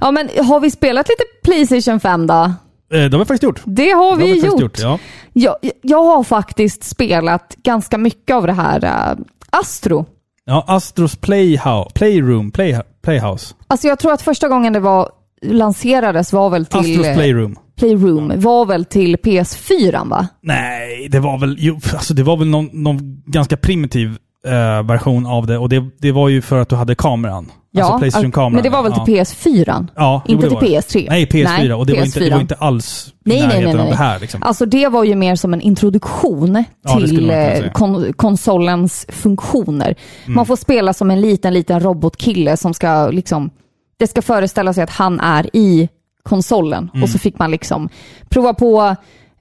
[0.00, 2.34] ja, men har vi spelat lite Playstation 5 då?
[2.34, 2.52] Eh,
[2.90, 3.60] Det har vi faktiskt gjort.
[3.64, 4.78] Det har vi, gjort.
[4.78, 4.98] ja.
[5.32, 9.16] Jag, jag har faktiskt spelat ganska mycket av det här äh,
[9.50, 10.06] Astro.
[10.44, 13.54] ja, Astros Playhouse, Playroom, play, Playhouse.
[13.66, 15.08] Alltså jag tror att första gången det var
[15.42, 17.56] lanserades var väl till Astros eh, Playroom.
[17.76, 20.28] Playroom, var väl till PS4 va?
[20.42, 25.26] Nej, det var väl, jo, alltså det var väl någon, någon ganska primitiv eh, version
[25.26, 27.52] av det och det, det var ju för att du hade kameran.
[27.76, 28.52] Alltså Playstation-kameran.
[28.52, 29.04] men det var väl ja.
[29.04, 29.86] till PS4?
[29.96, 30.66] Ja, inte till det.
[30.66, 31.06] PS3?
[31.08, 31.72] Nej, PS4.
[31.72, 32.32] och det var, inte, det PS4.
[32.32, 33.84] var inte alls i Nej, nej, närheten nej, nej.
[33.84, 34.20] av det här.
[34.20, 34.42] Liksom.
[34.42, 39.94] Alltså det var ju mer som en introduktion Ja, till eh, kon konsolens funktioner.
[40.24, 40.36] Mm.
[40.36, 43.50] Man får spela som en liten, liten robotkille som ska liksom,
[43.98, 45.88] det ska föreställa sig att han är i
[46.22, 46.90] konsolen.
[46.92, 47.02] Mm.
[47.02, 47.88] Och så fick man liksom
[48.28, 48.96] prova på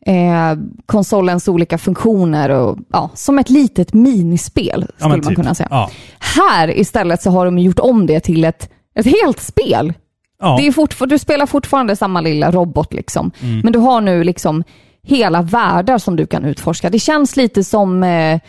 [0.08, 5.36] eh, konsolens olika funktioner och ja, som ett litet minispel Ja, skulle men man typ.
[5.36, 5.68] kunna säga.
[5.72, 5.90] Ja.
[6.20, 9.94] Här istället så har de gjort om det till ett, ett helt spel.
[10.42, 10.58] Ja.
[10.60, 13.32] Det är fortfar- du spelar fortfarande samma lilla robot liksom.
[13.42, 13.60] Mm.
[13.60, 14.64] Men du har nu liksom
[15.04, 16.90] hela världar som du kan utforska.
[16.90, 18.40] Det känns lite som eh,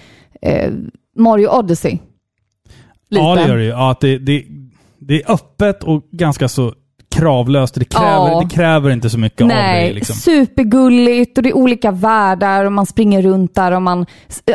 [0.43, 0.73] eh,
[1.17, 1.99] Mario Odyssey.
[3.11, 3.23] Lite.
[3.25, 3.69] ja, det gör det ju.
[3.71, 4.45] Ja, det, det,
[4.99, 6.75] det är öppet och ganska så
[7.11, 7.75] kravlöst.
[7.75, 8.41] Det kräver, Ja.
[8.49, 9.95] det kräver inte så mycket av Nej, dig.
[9.95, 10.15] Liksom.
[10.17, 14.07] supergulligt och det är olika världar och man springer runt där och man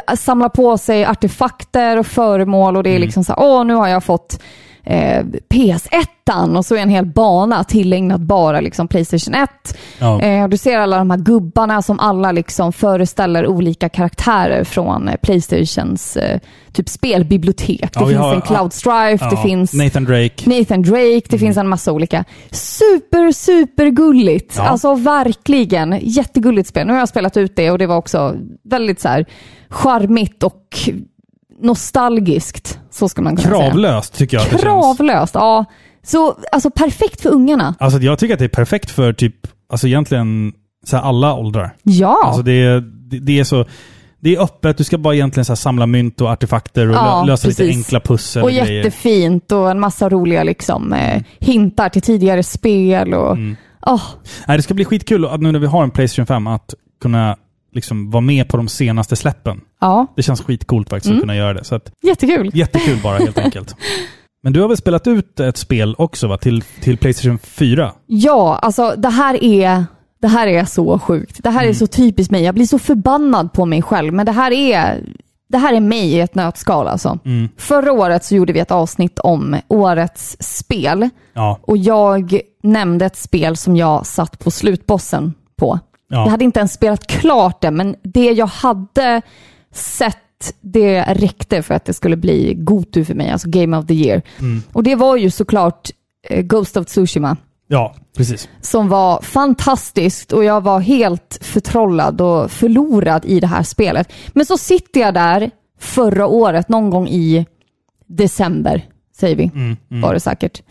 [0.10, 3.02] äh, samlar på sig artefakter och föremål och det är Mm.
[3.02, 4.40] liksom så här, åh nu har jag fått
[4.86, 9.50] eh, PS1 och så är en hel bana tillägnad bara liksom Playstation 1.
[10.00, 10.22] Ja.
[10.22, 15.16] Eh, du ser alla de här gubbarna som alla liksom föreställer olika karaktärer från eh,
[15.16, 16.40] Playstations eh,
[16.74, 17.90] typ spelbibliotek.
[17.94, 19.44] Ja, det finns har- en Cloud Strife, det Ja.
[19.44, 20.50] finns Nathan Drake.
[20.60, 22.26] Nathan Drake, det finns en massa olika.
[22.52, 24.60] Super, super gulligt.
[24.60, 26.00] Alltså verkligen.
[26.02, 26.88] Jättegulligt spel.
[26.88, 29.26] Nu har jag spelat ut det och det var också väldigt så här
[29.70, 30.62] charmigt och
[31.64, 32.80] nostalgiskt.
[32.92, 33.70] Så ska man kunna säga.
[33.70, 34.64] Kravlöst tycker jag att det känns.
[34.98, 35.66] Kravlöst, ja.
[36.04, 37.76] Så alltså perfekt för ungarna.
[37.80, 39.36] Alltså jag tycker att det är perfekt för typ,
[39.70, 40.54] alltså egentligen
[40.86, 41.76] så här alla åldrar.
[41.84, 42.18] Ja.
[42.26, 43.66] Alltså det, är- det, det är så...
[44.20, 47.28] Det är öppet, du ska bara egentligen så samla mynt och artefakter och Ja, lö-
[47.28, 47.78] lösa lite precis.
[47.78, 48.72] enkla pussel och grejer.
[48.72, 53.14] jättefint och en massa roliga liksom, eh, hintar till tidigare spel.
[53.14, 53.56] Och, Mm.
[53.86, 54.02] åh,
[54.48, 57.36] Nej, det ska bli skitkul att nu när vi har en Playstation 5 att kunna
[57.74, 59.62] liksom vara med på de senaste släppen.
[59.82, 61.18] ja, Det känns skitcoolt faktiskt Mm.
[61.18, 61.64] att kunna göra det.
[61.64, 62.52] Så att, jättekul.
[62.54, 63.76] jättekul bara helt enkelt.
[64.44, 66.38] Men du har väl spelat ut ett spel också va?
[66.38, 67.92] Till, till Playstation 4?
[68.06, 69.86] Ja, alltså det här är,
[70.22, 71.44] det här är så sjukt.
[71.44, 71.76] Det här är Mm.
[71.76, 72.44] så typiskt mig.
[72.44, 75.04] Jag blir så förbannad på mig själv, men det här är,
[75.50, 77.20] det här är mig i ett nötskal alltså.
[77.26, 77.50] Mm.
[77.58, 81.60] Förra året så gjorde vi ett avsnitt om årets spel Ja.
[81.62, 85.80] och jag nämnde ett spel som jag satt på slutbossen på.
[86.08, 86.18] Ja.
[86.18, 89.22] Jag hade inte ens spelat klart det, men det jag hade
[89.72, 90.18] sett
[90.62, 94.22] det räckte för att det skulle bli Gotu för mig, alltså Game of the Year.
[94.40, 94.64] Mm.
[94.74, 95.90] Och det var ju såklart
[96.30, 97.38] eh, Ghost of Tsushima
[97.68, 98.50] ja, precis.
[98.62, 104.14] som var fantastiskt och jag var helt förtrollad och förlorad i det här spelet.
[104.34, 107.46] Men så sitter jag där förra året, någon gång i
[108.08, 108.86] december,
[109.16, 110.02] säger vi, Mm, mm.
[110.02, 110.62] var det säkert.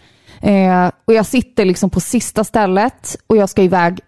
[0.40, 4.00] Eh, och jag sitter liksom på sista stället och jag ska iväg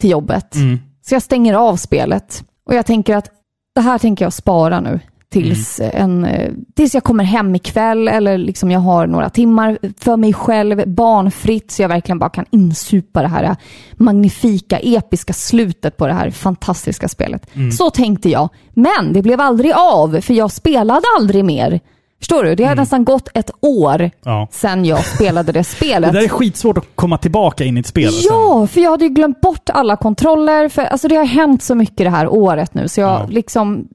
[0.00, 0.54] till jobbet.
[0.54, 0.78] Mm.
[1.02, 3.30] Så jag stänger av spelet och jag tänker att
[3.74, 5.00] det här tänker jag spara nu
[5.32, 10.16] tills, en, eh, tills jag kommer hem ikväll eller liksom jag har några timmar för
[10.16, 13.56] mig själv, barnfritt, så jag verkligen bara kan insupa det här eh,
[13.92, 17.50] magnifika, episka slutet på det här fantastiska spelet.
[17.72, 18.48] Så tänkte jag.
[18.74, 21.80] Men det blev aldrig av, för jag spelade aldrig mer.
[22.20, 22.54] Förstår du?
[22.54, 24.48] Det har nästan gått ett år Ja.
[24.50, 26.12] sedan jag spelade det Det spelet.
[26.12, 28.12] där är skitsvårt att komma tillbaka in i ett spel.
[28.12, 28.22] sen.
[28.36, 30.68] Ja, för jag hade ju glömt bort alla kontroller.
[30.68, 33.26] För, alltså det har hänt så mycket det här året nu, så jag Ja.
[33.30, 33.88] liksom...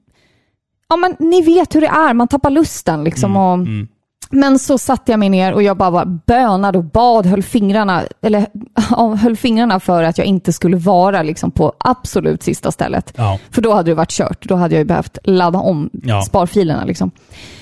[0.88, 2.14] Ja, men ni vet hur det är.
[2.14, 3.36] Man tappar lusten liksom.
[3.36, 3.88] och, Mm.
[4.30, 8.02] Men så satte jag mig ner och jag bara var bönade och bad, höll fingrarna,
[8.22, 8.46] eller,
[8.90, 13.12] ja, höll fingrarna för att jag inte skulle vara liksom på absolut sista stället.
[13.16, 13.38] Ja.
[13.50, 14.48] För då hade det varit kört.
[14.48, 16.22] Då hade jag ju behövt ladda om Ja.
[16.22, 16.84] sparfilerna.
[16.84, 17.10] Liksom.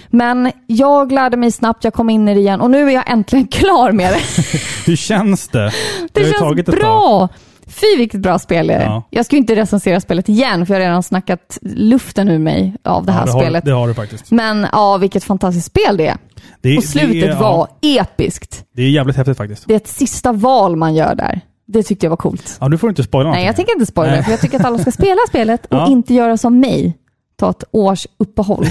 [0.08, 3.10] Men jag lärde mig snabbt, jag kom in i det igen och nu är jag
[3.10, 4.42] äntligen klar med det.
[4.86, 5.72] Hur känns det?
[6.12, 7.28] Det ju känns bra!
[7.66, 8.84] Fy vilket bra spel det är.
[8.84, 9.02] Ja.
[9.10, 12.76] Jag ska ju inte recensera spelet igen för jag har redan snackat luften ur mig
[12.84, 13.64] av det här Ja, det, har, spelet.
[13.64, 14.30] det har du faktiskt.
[14.30, 16.16] Men ja, vilket fantastiskt spel det är.
[16.60, 18.64] Det, Och slutet det, är- var Ja, episkt.
[18.76, 19.64] det är jävligt häftigt faktiskt.
[19.68, 21.40] Det är ett sista val man gör där.
[21.66, 22.56] Det tyckte jag var coolt.
[22.60, 23.46] Ja, nu får du inte spoila Nej, någonting.
[23.46, 24.22] jag tänker inte spoila Nej.
[24.24, 26.96] för jag tycker att alla ska spela spelet och inte göra som mig.
[27.36, 28.66] Ta ett års uppehåll.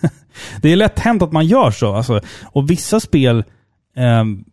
[0.62, 1.94] Det är lätt hänt att man gör så.
[1.94, 3.44] Alltså, och vissa spel
[3.96, 4.44] ehm,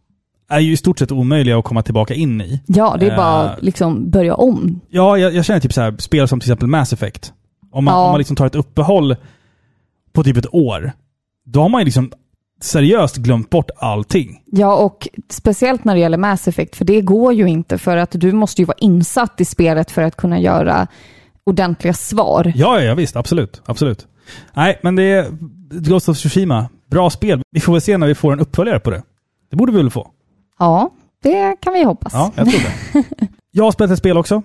[0.49, 2.61] är ju i stort sett omöjliga att komma tillbaka in i.
[2.65, 3.51] Ja, det är bara Eh.
[3.61, 4.79] liksom börja om.
[4.89, 7.33] Ja, jag, jag känner typ så här, spel som till exempel Mass Effect.
[7.71, 8.05] Om man, Ja.
[8.05, 9.15] om man liksom tar ett uppehåll
[10.13, 10.91] på typ ett år,
[11.45, 12.11] då har man ju liksom
[12.61, 14.41] seriöst glömt bort allting.
[14.45, 18.11] Ja, och speciellt när det gäller Mass Effect, för det går ju inte för att
[18.11, 20.87] du måste ju vara insatt i spelet för att kunna göra
[21.43, 22.53] ordentliga svar.
[22.55, 23.15] Ja, ja visst.
[23.15, 23.61] Absolut.
[23.65, 24.07] Absolut.
[24.53, 25.27] Nej, men det är
[25.69, 26.69] Ghost of Tsushima.
[26.91, 27.41] Bra spel.
[27.51, 29.03] Vi får väl se när vi får en uppföljare på det.
[29.51, 30.07] Det borde vi väl få?
[30.59, 30.89] Ja,
[31.23, 32.13] det kan vi hoppas.
[32.13, 32.59] Ja, jag tror
[32.93, 33.03] det.
[33.51, 34.41] jag har spelat ett spel också.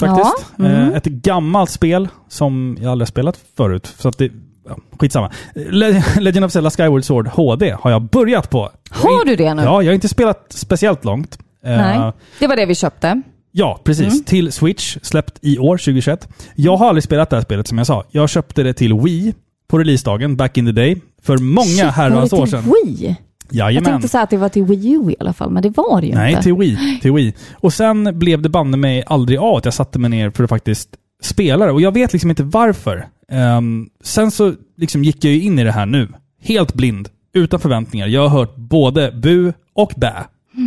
[0.00, 0.46] Faktiskt.
[0.56, 0.90] Ja, mm.
[0.90, 3.94] Eh, Ett gammalt spel som jag aldrig har spelat förut.
[3.98, 4.32] Så att det,
[4.68, 5.30] ja, skitsamma.
[5.54, 8.70] Le- Legend of Zelda Skyward Sword HD har jag börjat på.
[8.90, 9.62] Har du det nu?
[9.62, 11.38] Ja, jag har inte spelat speciellt långt.
[11.64, 12.12] Eh, Nej.
[12.38, 13.22] Det var det vi köpte.
[13.52, 14.12] Ja, precis.
[14.12, 14.24] Mm.
[14.24, 16.28] Till Switch, släppt i år, 2021.
[16.54, 18.04] Jag har aldrig spelat det här spelet som jag sa.
[18.10, 19.34] Jag köpte det till Wii
[19.68, 21.00] på releasedagen, back in the day.
[21.22, 22.64] För många herrans år sedan.
[22.84, 23.16] Wii?
[23.52, 23.84] Jag Jajamän.
[23.92, 26.06] tänkte säga att det var till Wii U i alla fall, men det var det
[26.06, 26.42] ju Nej, inte.
[26.42, 26.98] till Wii.
[27.02, 27.34] Till Wii.
[27.52, 30.50] Och sen blev det banne mig aldrig av att jag satte mig ner för att
[30.50, 30.88] faktiskt
[31.22, 31.72] spela det.
[31.72, 33.06] Och jag vet liksom inte varför.
[33.28, 36.08] Ehm, sen så liksom gick jag ju in i det här nu.
[36.42, 37.08] Helt blind.
[37.34, 38.06] Utan förväntningar.
[38.06, 40.12] Jag har hört både bu och bä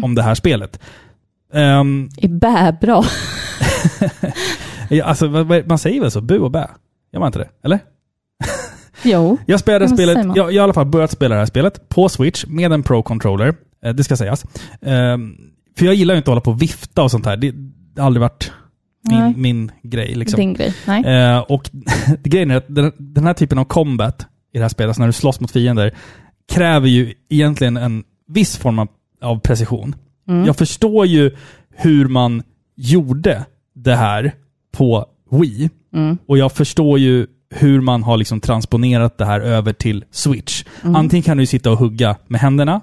[0.03, 0.79] om det här spelet.
[1.53, 3.03] Um, Är bä bra?
[5.03, 5.27] alltså,
[5.67, 6.21] man säger väl så?
[6.21, 6.67] Bu och bä?
[7.13, 7.49] Gör man inte det?
[7.63, 7.79] Eller?
[9.03, 9.37] Jo.
[9.45, 12.09] Jag spelade spelet, jag, jag har i alla fall börjat spela det här spelet på
[12.09, 13.55] Switch med en Pro-controller.
[13.83, 14.45] Eh, det ska sägas.
[14.81, 15.35] Ehm,
[15.77, 17.37] för jag gillar ju inte att hålla på och vifta och sånt här.
[17.37, 17.53] Det,
[17.97, 18.51] har aldrig varit
[19.01, 19.33] Nej.
[19.35, 20.15] min, min grej.
[20.15, 20.37] Liksom.
[20.37, 20.73] Din grej.
[20.87, 21.03] Nej.
[21.05, 21.69] Eh, och
[22.23, 25.07] grejen är att den, den här typen av combat i det här spelet, alltså när
[25.07, 25.93] du slåss mot fiender,
[26.51, 28.87] kräver ju egentligen en viss form av,
[29.21, 29.95] av precision.
[30.27, 30.45] Mm.
[30.45, 31.35] Jag förstår ju
[31.75, 32.43] hur man
[32.75, 33.45] gjorde
[33.75, 34.33] det här
[34.71, 35.69] på Wii.
[35.93, 36.17] Mm.
[36.25, 40.63] Och jag förstår ju hur man har liksom transponerat det här över till Switch.
[40.83, 40.95] Mm.
[40.95, 42.81] Antingen kan du sitta och hugga med händerna,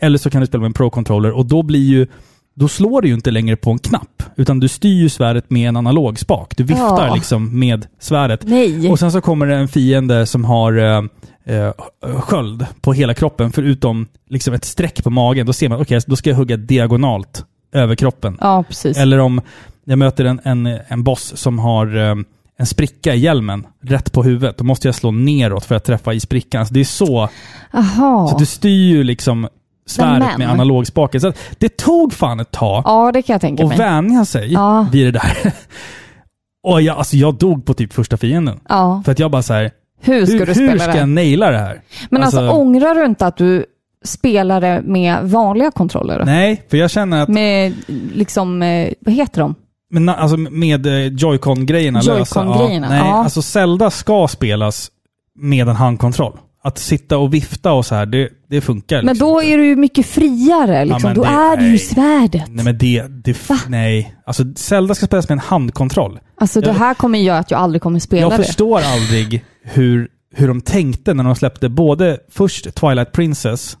[0.00, 2.06] eller så kan du spela med en Pro-controller och då blir ju
[2.54, 5.68] då slår du ju inte längre på en knapp, utan du styr ju svärdet med
[5.68, 6.56] en analog spak.
[6.56, 7.14] Du viftar Ja.
[7.14, 8.40] liksom med svärdet.
[8.44, 8.90] Nej.
[8.90, 11.02] Och sen så kommer det en fiende som har eh,
[11.44, 11.72] eh,
[12.20, 15.46] sköld på hela kroppen, förutom liksom ett streck på magen.
[15.46, 18.38] Då ser man, okej, då ska jag hugga diagonalt över kroppen.
[18.40, 18.64] Ja.
[18.96, 19.40] Eller om
[19.84, 22.14] jag möter en, en, en boss som har eh,
[22.58, 24.58] en spricka i hjälmen rätt på huvudet.
[24.58, 26.66] Då måste jag slå neråt för att träffa i sprickan.
[26.66, 27.28] Så det är så.
[27.72, 28.28] Jaha.
[28.28, 29.48] Så du styr ju liksom
[29.86, 31.20] svärdet med analogspaken.
[31.20, 33.78] Så det tog fan ett tag Ja, det kan jag tänka att mig.
[33.78, 34.86] vänja sig Ja.
[34.92, 35.52] vid det där.
[36.66, 38.60] Och jag, alltså jag dog på typ första fienden.
[38.68, 39.02] Ja.
[39.04, 40.98] För att jag bara så här, Hur ska hur, du hur ska det?
[40.98, 41.80] jag naila det här?
[42.10, 43.64] Men alltså, alltså- ångrar du inte att du
[44.04, 46.18] spelade med vanliga kontroller?
[46.18, 46.24] Då?
[46.24, 47.72] Nej, för jag känner att Med
[48.14, 49.54] liksom, eh, vad heter de?
[49.90, 52.00] Men alltså med eh, Joy-Con-grejerna.
[52.02, 53.22] Joy-Con-grejerna, Ja, nej, ja.
[53.24, 54.90] alltså Zelda ska spelas
[55.38, 56.32] med en handkontroll.
[56.62, 59.66] Att sitta och vifta och så här, det, det funkar Men liksom då är du
[59.66, 60.84] ju mycket friare.
[60.84, 61.02] Liksom.
[61.02, 62.44] men då det- är det ju svärdet.
[62.48, 64.14] Nej men det, det f- nej.
[64.26, 66.18] Alltså Zelda ska spelas med en handkontroll.
[66.40, 68.36] Alltså det Jag- här kommer göra att jag aldrig kommer spela Jag det.
[68.44, 73.76] förstår aldrig hur, hur de tänkte när de släppte både först Twilight Princess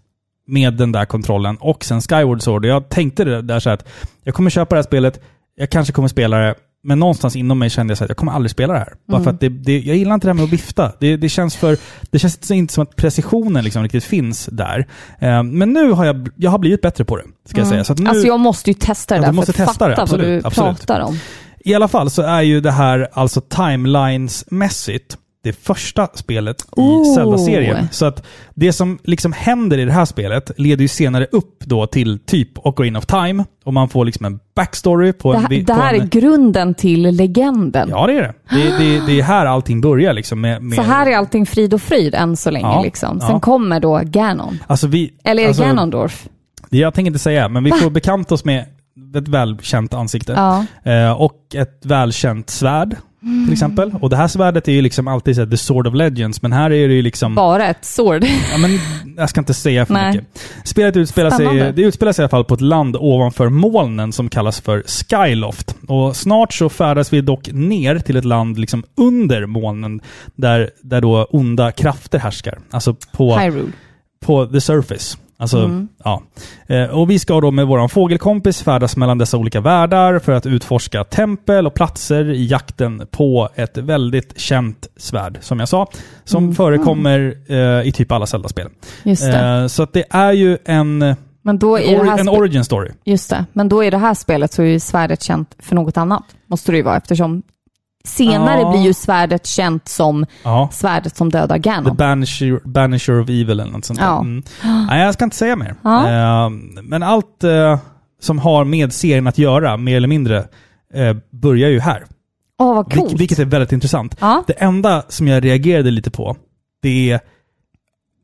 [0.46, 2.64] med den där kontrollen och sen Skyward Sword.
[2.66, 3.88] Jag tänkte det där så att
[4.24, 5.20] jag kommer köpa det här spelet,
[5.58, 6.54] jag kanske kommer spela det,
[6.84, 8.92] men någonstans inom mig kände jag att jag kommer aldrig spela det här.
[9.08, 9.24] Bara Mm.
[9.24, 10.92] för att det, det, jag gillar inte det här med att vifta.
[11.00, 11.78] Det, det känns för...
[12.10, 14.86] Det känns inte som att precisionen liksom riktigt finns där.
[15.18, 17.84] Eh, men nu har jag, jag har blivit bättre på det, ska jag säga.
[17.84, 20.24] Så nu, Alltså jag måste ju testa det där måste för att testa fatta absolut,
[20.24, 20.78] vad du absolut.
[20.86, 21.18] pratar om.
[21.60, 25.16] I alla fall så är ju det här alltså timelines-mässigt
[25.48, 27.14] det första spelet i Oh.
[27.14, 27.88] Zelda-serien.
[27.90, 31.86] Så att det som liksom händer i det här spelet leder ju senare upp då
[31.86, 33.44] till typ Ocarina of Time.
[33.64, 35.42] Och man får liksom en backstory på Det, en...
[35.42, 37.88] här- vi- det här en, är grunden till legenden.
[37.88, 38.34] Ja, det är det.
[38.50, 40.40] Det, det, det är här allting börjar liksom.
[40.40, 42.66] Med, med, Så här är allting frid och fröjd än så länge.
[42.66, 43.20] Ja, liksom.
[43.20, 43.40] Sen ja.
[43.40, 44.58] kommer då Ganon.
[44.66, 45.12] Alltså vi...
[45.24, 46.28] Eller är det alltså, Ganondorf?
[46.70, 48.64] det Jag tänker inte säga, men vi får bekanta oss med
[49.16, 50.32] ett välkänt ansikte.
[50.32, 50.64] Ja.
[50.92, 53.94] Eh, och ett välkänt svärd till exempel.
[54.00, 56.52] Och det här svärdet är ju liksom alltid så här, the sword of legends, men
[56.52, 57.34] här är det ju liksom...
[57.34, 58.24] Bara ett sword.
[58.52, 58.70] Ja, men
[59.16, 60.12] jag ska inte säga för Nej.
[60.12, 60.28] mycket.
[60.64, 64.28] Spelet utspelar sig, det utspelar sig i alla fall på ett land ovanför molnen som
[64.28, 65.76] kallas för Skyloft.
[65.88, 70.00] Och snart så färdas vi dock ner till ett land liksom under molnen
[70.34, 72.58] där, där då onda krafter härskar.
[72.70, 73.72] Alltså på, Hyrule.
[74.20, 75.18] på the surface.
[75.40, 75.88] Alltså, Mm.
[76.04, 76.22] ja.
[76.66, 80.46] Eh, Och vi ska då med våran fågelkompis färdas mellan dessa olika världar för att
[80.46, 85.86] utforska tempel och platser i jakten på ett väldigt känt svärd, som jag sa.
[86.24, 86.54] Som Mm.
[86.54, 88.68] förekommer eh, i typ alla Zelda-spel.
[89.04, 90.98] Eh, så att det är ju en,
[91.42, 92.90] Men då ori- här en origin story.
[93.04, 93.44] Just det.
[93.52, 96.24] Men då i det här spelet så är ju svärdet känt för något annat.
[96.46, 97.42] Måste det ju vara eftersom
[98.08, 98.70] senare Ja.
[98.70, 100.68] blir ju svärdet känt som Ja.
[100.72, 101.96] svärdet som dödar The Ganon.
[101.96, 103.98] Banisher, Banisher of Evil eller något sånt.
[104.02, 104.20] Ja.
[104.20, 104.42] Mm.
[104.88, 105.74] Nej, jag ska inte säga mer.
[105.84, 106.50] Eh,
[106.82, 107.78] men allt eh,
[108.20, 110.38] som har med serien att göra, mer eller mindre,
[110.94, 112.04] eh, börjar ju här.
[112.60, 113.20] Åh, vad Vil- coolt.
[113.20, 114.16] vilket är väldigt intressant.
[114.46, 116.36] Det enda som jag reagerade lite på,
[116.82, 117.20] det är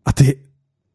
[0.05, 0.35] att det,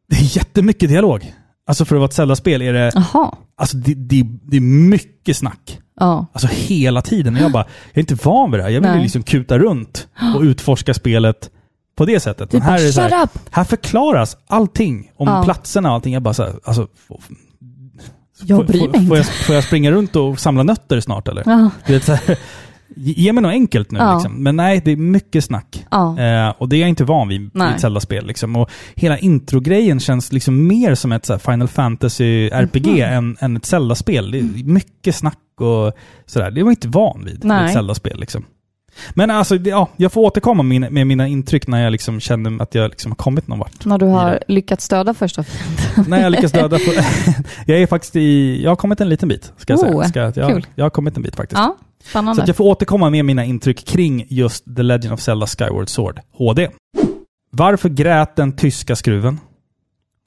[0.08, 1.34] det är jättemycket dialog.
[1.66, 3.34] Alltså för att vara ett Zelda-spel är det, Jaha.
[3.56, 5.78] alltså det, det, det är mycket snack.
[6.00, 6.26] Ja.
[6.32, 7.34] Alltså hela tiden.
[7.36, 8.70] Och jag bara, jag är inte van vid det här.
[8.70, 9.02] Jag vill ju Nej.
[9.02, 11.50] liksom kuta runt och utforska spelet
[11.96, 12.50] på det sättet.
[12.50, 13.30] Du Men här, bara, är det så shut här, up!
[13.50, 15.42] här förklaras allting om Ja.
[15.44, 16.12] platserna och allting.
[16.12, 16.88] Jag bara så här, alltså,
[18.42, 19.32] Jag bryr mig får, jag, inte.
[19.32, 21.42] får jag springa runt och samla nötter snart eller?
[21.46, 21.70] Ja.
[21.86, 22.36] Du vet, så här,
[22.96, 24.14] ge ge mig något enkelt nu Ja.
[24.14, 24.42] liksom.
[24.42, 25.86] Men nej, det är mycket snack.
[25.90, 26.18] Ja.
[26.20, 27.74] Eh, och det är jag inte van vid i Nej.
[27.74, 28.26] ett Zelda-spel.
[28.26, 28.56] Liksom.
[28.56, 33.00] Och hela introgrejen känns liksom mer som ett så här, Final Fantasy RPG Mhm.
[33.02, 34.30] än, än ett Zelda-spel.
[34.30, 35.92] Det är mycket snack och
[36.26, 36.50] sådär.
[36.50, 37.66] Det var jag inte van vid i Nej.
[37.66, 38.20] ett Zelda-spel.
[38.20, 38.44] Liksom.
[39.14, 42.62] Men alltså, det, ja, jag får återkomma med, med mina intryck när jag liksom känner
[42.62, 43.84] att jag liksom har kommit någon vart.
[43.84, 46.10] När du i har lyckats döda första fienden.
[46.10, 46.92] när jag lyckas döda på,
[47.66, 48.60] Jag är faktiskt i...
[48.62, 50.32] Jag har kommit en liten bit, ska jag Oh, säga.
[50.32, 50.66] Ska, jag, kul.
[50.74, 51.58] jag har kommit en bit faktiskt.
[51.58, 52.42] Ja, Så spännande.
[52.42, 56.20] att jag får återkomma med mina intryck kring just The Legend of Zelda Skyward Sword
[56.32, 56.68] HD.
[57.52, 59.40] Varför grät den tyska skruven?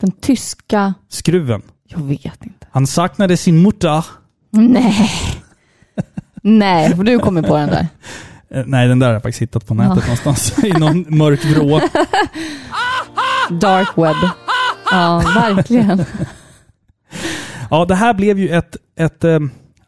[0.01, 0.93] Den tyska...
[1.09, 1.61] Skruven.
[1.87, 2.67] Jag vet inte.
[2.71, 4.05] Han saknade sin mutter.
[4.53, 5.09] Nej.
[6.41, 7.87] Nej, du kommer på den där.
[8.49, 10.59] Eh, nej, den där har jag faktiskt hittat på nätet någonstans.
[10.63, 11.79] I någon mörk vrå.
[13.49, 14.29] Dark web.
[14.91, 16.05] Ja, verkligen.
[17.69, 19.39] Ja, det här blev ju ett, ett, eh,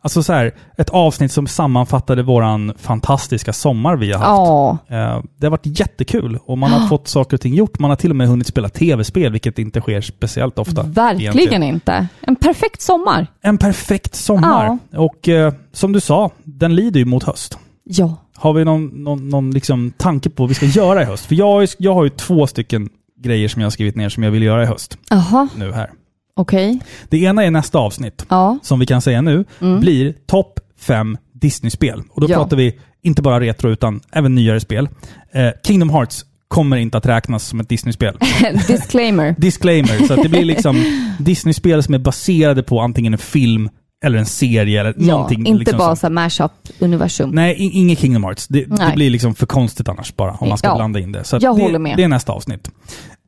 [0.05, 4.81] alltså så här, ett avsnitt som sammanfattade våran fantastiska sommar vi har haft.
[4.91, 7.79] Eh, Det har varit jättekul och man har fått saker och ting gjort.
[7.79, 10.83] Man har till och med hunnit spela tv-spel, vilket inte sker speciellt ofta.
[10.83, 11.63] verkligen egentligen.
[11.63, 12.07] inte.
[12.21, 13.27] En perfekt sommar.
[13.41, 14.77] En perfekt sommar.
[14.95, 17.57] Och eh, som du sa, den lider ju mot höst.
[17.83, 18.15] Ja.
[18.37, 21.25] Har vi någon, någon, någon liksom tanke på vad vi ska göra i höst?
[21.25, 22.89] För jag, har ju- jag har ju två stycken
[23.19, 24.97] grejer som jag har skrivit ner som jag vill göra i höst.
[25.09, 25.89] Jaha, Nu här.
[26.35, 26.79] Okej.
[27.09, 28.57] Det ena är nästa avsnitt, Ja.
[28.63, 29.79] som vi kan säga nu, Mm.
[29.79, 32.03] blir topp fem Disney-spel.
[32.09, 32.35] Och då Ja.
[32.35, 34.89] pratar vi inte bara retro, utan även nyare spel.
[35.33, 38.17] Eh, Kingdom Hearts kommer inte att räknas som ett Disney-spel.
[38.67, 39.35] Disclaimer.
[39.37, 40.83] Disclaimer, så det blir liksom
[41.19, 43.69] Disney-spel som är baserade på antingen en film
[44.05, 45.45] eller en serie eller Ja, någonting.
[45.47, 47.31] inte liksom bara så mashup-universum.
[47.33, 48.47] Nej, inget Kingdom Hearts.
[48.47, 50.75] Det, det blir liksom för konstigt annars bara, om man ska Ja.
[50.75, 51.23] blanda in det.
[51.23, 51.97] Så Jag det, håller med.
[51.97, 52.69] Det är nästa avsnitt.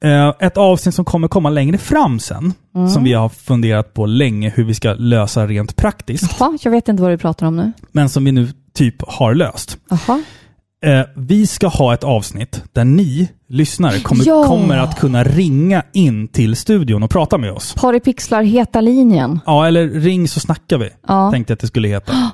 [0.03, 2.89] Eh, ett avsnitt som kommer komma längre fram sen, Mm.
[2.89, 6.87] som vi har funderat på länge hur vi ska lösa rent praktiskt, Jaha, jag vet
[6.87, 7.71] inte vad du pratar om nu.
[7.91, 9.77] men som vi nu typ har löst.
[9.89, 10.23] Jaha.
[10.85, 14.43] Eh, vi ska ha ett avsnitt där ni lyssnare kommer, Ja.
[14.47, 17.73] kommer att kunna ringa in till studion och prata med oss.
[17.73, 19.39] Paripixlar heta linjen.
[19.45, 21.31] Ja, eller ring så snackar vi, Ja.
[21.31, 22.13] tänkte jag att det skulle heta.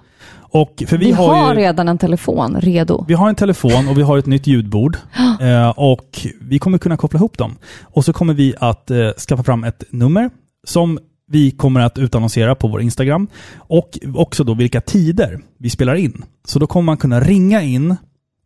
[0.56, 1.60] Och för vi, Vi, har, har ju...
[1.60, 3.06] redan en telefon redo.
[3.08, 4.98] Vi har en telefon och vi har ett nytt ljudbord.
[5.42, 7.56] Eh, och vi kommer kunna koppla ihop dem.
[7.84, 10.30] Och så kommer vi att eh, skaffa fram ett nummer
[10.68, 11.00] som
[11.32, 13.28] vi kommer att utannonsera på vår Instagram.
[13.58, 16.24] Och också då vilka tider vi spelar in.
[16.48, 17.96] Så då kommer man kunna ringa in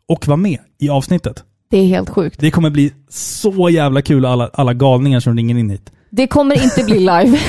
[0.08, 1.44] och vara med i avsnittet.
[1.70, 2.40] Det är helt sjukt.
[2.40, 5.92] Det kommer bli så jävla kul alla, alla galningar som ringer in hit.
[6.10, 7.40] Det kommer inte bli live.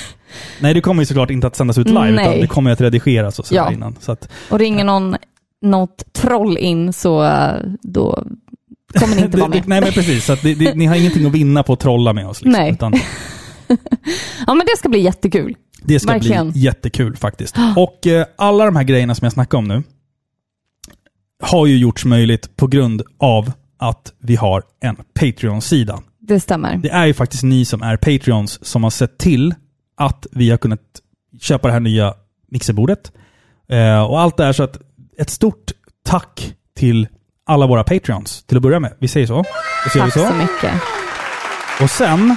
[0.60, 2.26] Nej, det kommer ju såklart inte att sändas ut live, Nej.
[2.28, 3.72] utan det kommer att redigeras och sådär Ja.
[3.72, 3.96] innan.
[4.00, 5.16] Så att, Och ringer någon,
[5.62, 8.24] något troll in så eh, då
[8.98, 9.68] kommer ni inte vara med.
[9.68, 12.26] nej men precis, så det, det, ni har ingenting att vinna på att trolla med
[12.28, 12.42] oss.
[12.42, 12.72] Liksom, Nej.
[12.72, 12.92] Utan
[14.46, 15.56] Ja men det ska bli jättekul.
[15.82, 16.50] Det ska Verkligen.
[16.50, 17.56] bli jättekul faktiskt.
[17.76, 19.82] Och eh, alla de här grejerna som jag snackar om nu
[21.44, 26.00] har ju gjorts möjligt på grund av att vi har en Patreon-sida.
[26.20, 26.76] Det stämmer.
[26.76, 29.54] Det är ju faktiskt ni som är Patreons som har sett till
[29.96, 30.80] att vi har kunnat
[31.40, 32.14] köpa det här nya
[32.50, 33.12] mixerbordet.
[33.68, 34.78] Eh, och allt det här så att
[35.18, 35.72] ett stort
[36.06, 37.08] tack till
[37.46, 38.92] alla våra Patreons till att börja med.
[38.98, 39.44] Vi säger så.
[39.92, 40.26] Så Tack så.
[40.26, 40.82] så mycket.
[41.82, 42.36] Och sen,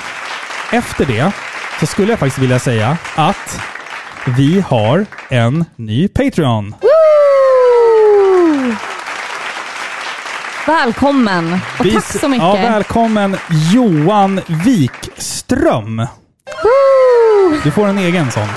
[0.71, 1.31] efter det,
[1.79, 3.59] så skulle jag faktiskt vilja säga att
[4.37, 6.69] vi har en ny Patreon.
[6.69, 6.96] Woo!
[10.67, 12.43] Välkommen och Vi- tack så mycket.
[12.47, 13.35] Ja, välkommen
[13.73, 15.97] Johan Wikström.
[15.97, 17.57] Woo!
[17.63, 18.47] Du får en egen sån.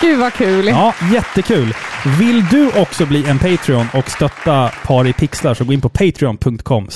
[0.00, 0.66] Gud vad kul.
[0.66, 1.74] Ja, jättekul.
[2.18, 5.88] Vill du också bli en Patreon och stötta Par i pixlar så gå in på
[5.88, 6.88] patreon.com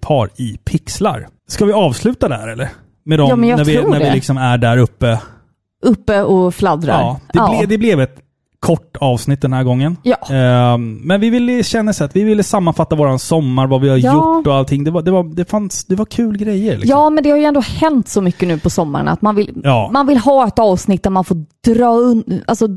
[0.00, 1.28] par i pixlar.
[1.48, 2.68] Ska vi avsluta där eller?
[3.04, 4.14] Med dem, Ja, när vi, när vi det.
[4.14, 5.18] liksom är där uppe.
[5.84, 7.00] Uppe och fladdrar.
[7.00, 8.16] Ja, det, Ble, det blev ett
[8.62, 9.96] kort avsnitt den här gången.
[10.02, 10.16] Ja.
[10.34, 13.96] Ehm, men vi ville känna så att vi ville sammanfatta våran sommar, vad vi har
[13.96, 14.12] Ja.
[14.12, 14.84] gjort och allting.
[14.84, 16.72] Det var, det var, det fanns, det var kul grejer.
[16.78, 16.90] Liksom.
[16.90, 19.60] Ja, men det har ju ändå hänt så mycket nu på sommaren att man vill,
[19.64, 19.90] Ja.
[19.92, 21.36] man vill ha ett avsnitt där man får
[21.66, 22.68] dra, un, alltså,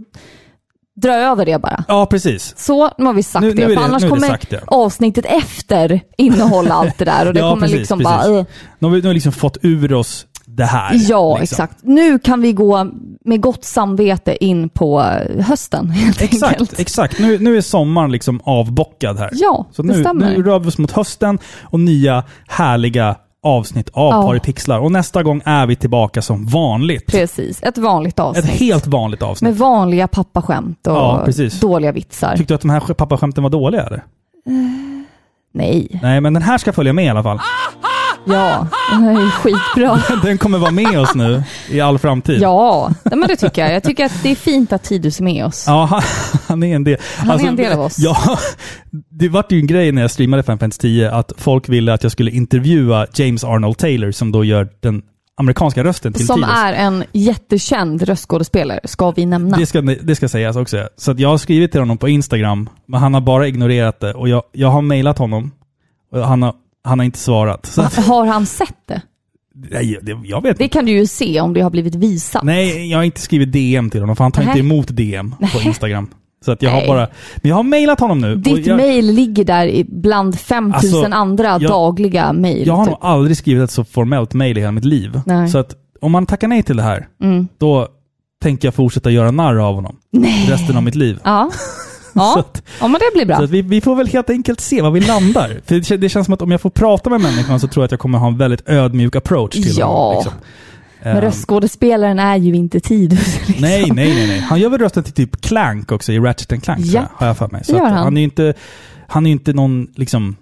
[1.01, 1.83] dra över det bara.
[1.87, 2.53] Ja, precis.
[2.57, 3.55] Så, nu har vi sagt Nu- det.
[3.55, 4.57] nu är för det- annars det kommer ja.
[4.67, 8.27] avsnittet efter innehålla allt det där och det Ja, kommer precis, liksom precis.
[8.27, 8.39] bara...
[8.39, 8.45] eh.
[8.79, 10.25] Nu har vi, nu har vi liksom fått ur oss
[10.55, 10.91] det här.
[11.09, 11.43] Ja, liksom.
[11.43, 11.77] exakt.
[11.83, 12.87] Nu kan vi gå
[13.25, 16.79] med gott samvete in på eh, hösten helt Exakt, enkelt.
[16.79, 17.19] exakt.
[17.19, 19.29] Nu, nu är sommaren liksom avbockad här.
[19.33, 20.29] Ja, Så det nu, stämmer.
[20.37, 24.21] nu rör vi oss mot hösten och nya härliga avsnitt av Ja.
[24.23, 24.79] Par i pixlar.
[24.79, 27.05] Och nästa gång är vi tillbaka som vanligt.
[27.07, 28.45] Precis, ett vanligt Ett avsnitt.
[28.45, 29.49] helt vanligt avsnitt.
[29.49, 31.27] Med vanliga pappaskämt och Ja,
[31.61, 32.37] dåliga vitsar.
[32.37, 34.03] Tyckte du att de här pappaskämten var dåliga eller?
[35.53, 35.99] Nej.
[36.03, 37.39] Nej, men den här ska följa med i alla fall.
[38.27, 40.01] Ja, det här är ju skitbra.
[40.23, 42.41] Den kommer vara med oss nu i all framtid.
[42.41, 43.73] Ja, men det tycker jag.
[43.73, 45.63] Jag tycker att det är fint att Tidus är med oss.
[45.67, 46.01] Ja, han,
[46.47, 46.97] han är en del.
[47.17, 47.95] Han är en del av oss.
[47.99, 48.37] Ja,
[49.09, 52.03] det vart ju en grej när jag streamade Final Fantasy 10 att folk ville att
[52.03, 55.01] jag skulle intervjua James Arnold Taylor som då gör den
[55.37, 56.49] amerikanska rösten till Som Tidus.
[56.55, 59.57] är en jättekänd röstskådespelare, ska vi nämna.
[59.57, 60.87] Det ska, det ska sägas också.
[60.97, 64.13] Så att jag har skrivit till honom på Instagram, men han har bara ignorerat det.
[64.13, 65.51] Och jag, jag har mejlat honom,
[66.11, 66.53] och han har,
[66.85, 67.65] han har inte svarat.
[67.65, 69.01] Så Har han sett det?
[69.71, 70.73] nej, det, jag vet Det inte.
[70.73, 72.43] kan du ju se om det har blivit visat.
[72.43, 74.51] Nej, jag har inte skrivit DM till honom, för han tar Nähä.
[74.51, 75.67] inte emot DM på Nähä.
[75.67, 76.09] Instagram.
[76.45, 76.81] Så att jag Nej.
[76.87, 77.07] har bara...
[77.35, 78.35] Men jag har mejlat honom nu.
[78.35, 80.73] Ditt jag, mejl ligger där bland 5000
[81.03, 82.67] Alltså, andra jag- dagliga mejl.
[82.67, 82.91] jag har typ.
[82.91, 85.21] nog aldrig skrivit ett så formellt mejl i hela mitt liv.
[85.25, 85.49] Nej.
[85.49, 87.47] Så att om man tackar nej till det här, Mm.
[87.57, 87.87] då
[88.43, 90.47] tänker jag fortsätta göra narr av honom Nej.
[90.49, 91.19] resten av mitt liv.
[91.23, 91.49] Ja.
[92.15, 92.39] Ja.
[92.39, 93.37] att, ja, men det blir bra.
[93.37, 95.61] Så vi, vi får väl helt enkelt se var vi landar.
[95.65, 97.85] För det, det känns som att om jag får prata med människan så tror jag
[97.85, 99.85] att jag kommer ha en väldigt ödmjuk approach till Ja.
[99.85, 100.15] honom.
[100.15, 100.33] Liksom.
[101.03, 103.37] Men Ehm, röstskådespelaren är ju inte Tidus.
[103.47, 103.55] Liksom.
[103.61, 104.39] nej, nej, nej, nej.
[104.39, 107.03] Han gör väl rösten till typ Clank också i Ratchet Clank, Ja.
[107.13, 107.63] har jag för mig.
[107.65, 107.93] Så gör han.
[107.93, 108.53] han är ju inte,
[109.07, 110.35] han är inte någon liksom...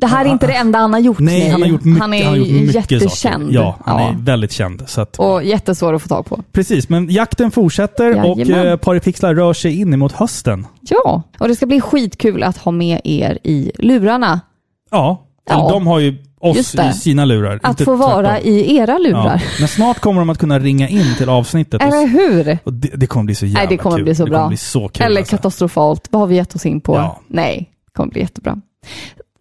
[0.00, 1.18] Det här är inte det enda han har gjort.
[1.18, 3.42] Nej, han har gjort mycket, Han är han har gjort mycket jättekänd.
[3.44, 3.54] saker.
[3.54, 4.82] Ja, han är väldigt känd.
[4.96, 6.42] Att, Och jättesvår att få tag på.
[6.52, 8.66] Precis, men jakten fortsätter och Jajamän.
[8.66, 10.66] eh, Paripixlar rör sig in emot hösten.
[10.80, 14.40] Ja, och det ska bli skitkul att ha med er i lurarna.
[14.90, 15.68] Ja, Ja.
[15.70, 16.88] de har ju oss det.
[16.88, 17.60] i sina lurar.
[17.62, 18.48] Att få vara tvärtom.
[18.52, 19.42] i era lurar.
[19.44, 19.50] Ja.
[19.58, 21.74] Men snart kommer de att kunna ringa in till avsnittet.
[21.74, 22.58] och Eller hur?
[22.64, 24.04] Och det, det kommer bli så jävla Nej, det kommer kul.
[24.04, 24.38] bli så det bra.
[24.38, 25.06] kommer bli så kul.
[25.06, 25.36] Eller alltså.
[25.36, 26.08] katastrofalt.
[26.10, 26.96] Vad har vi gett oss in på?
[26.96, 27.20] Ja.
[27.28, 28.60] Nej, det kommer bli jättebra.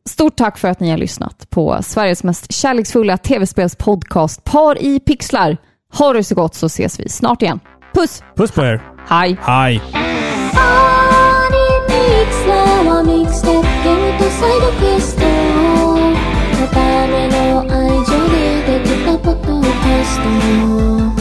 [0.07, 5.57] Stort tack för att ni har lyssnat på Sveriges mest kärleksfulla tv-spelspodcast Par i pixlar.
[5.93, 7.59] Ha det så gott så ses vi snart igen.
[7.93, 8.23] Puss!
[8.35, 8.81] Puss på er!
[9.09, 9.37] Hej!
[9.41, 9.81] Hej!
[16.71, 20.19] 「ための愛情でできたポッドキャス
[21.11, 21.16] ト」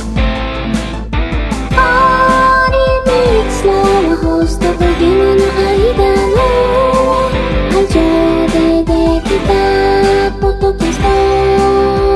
[10.66, 12.15] Cùng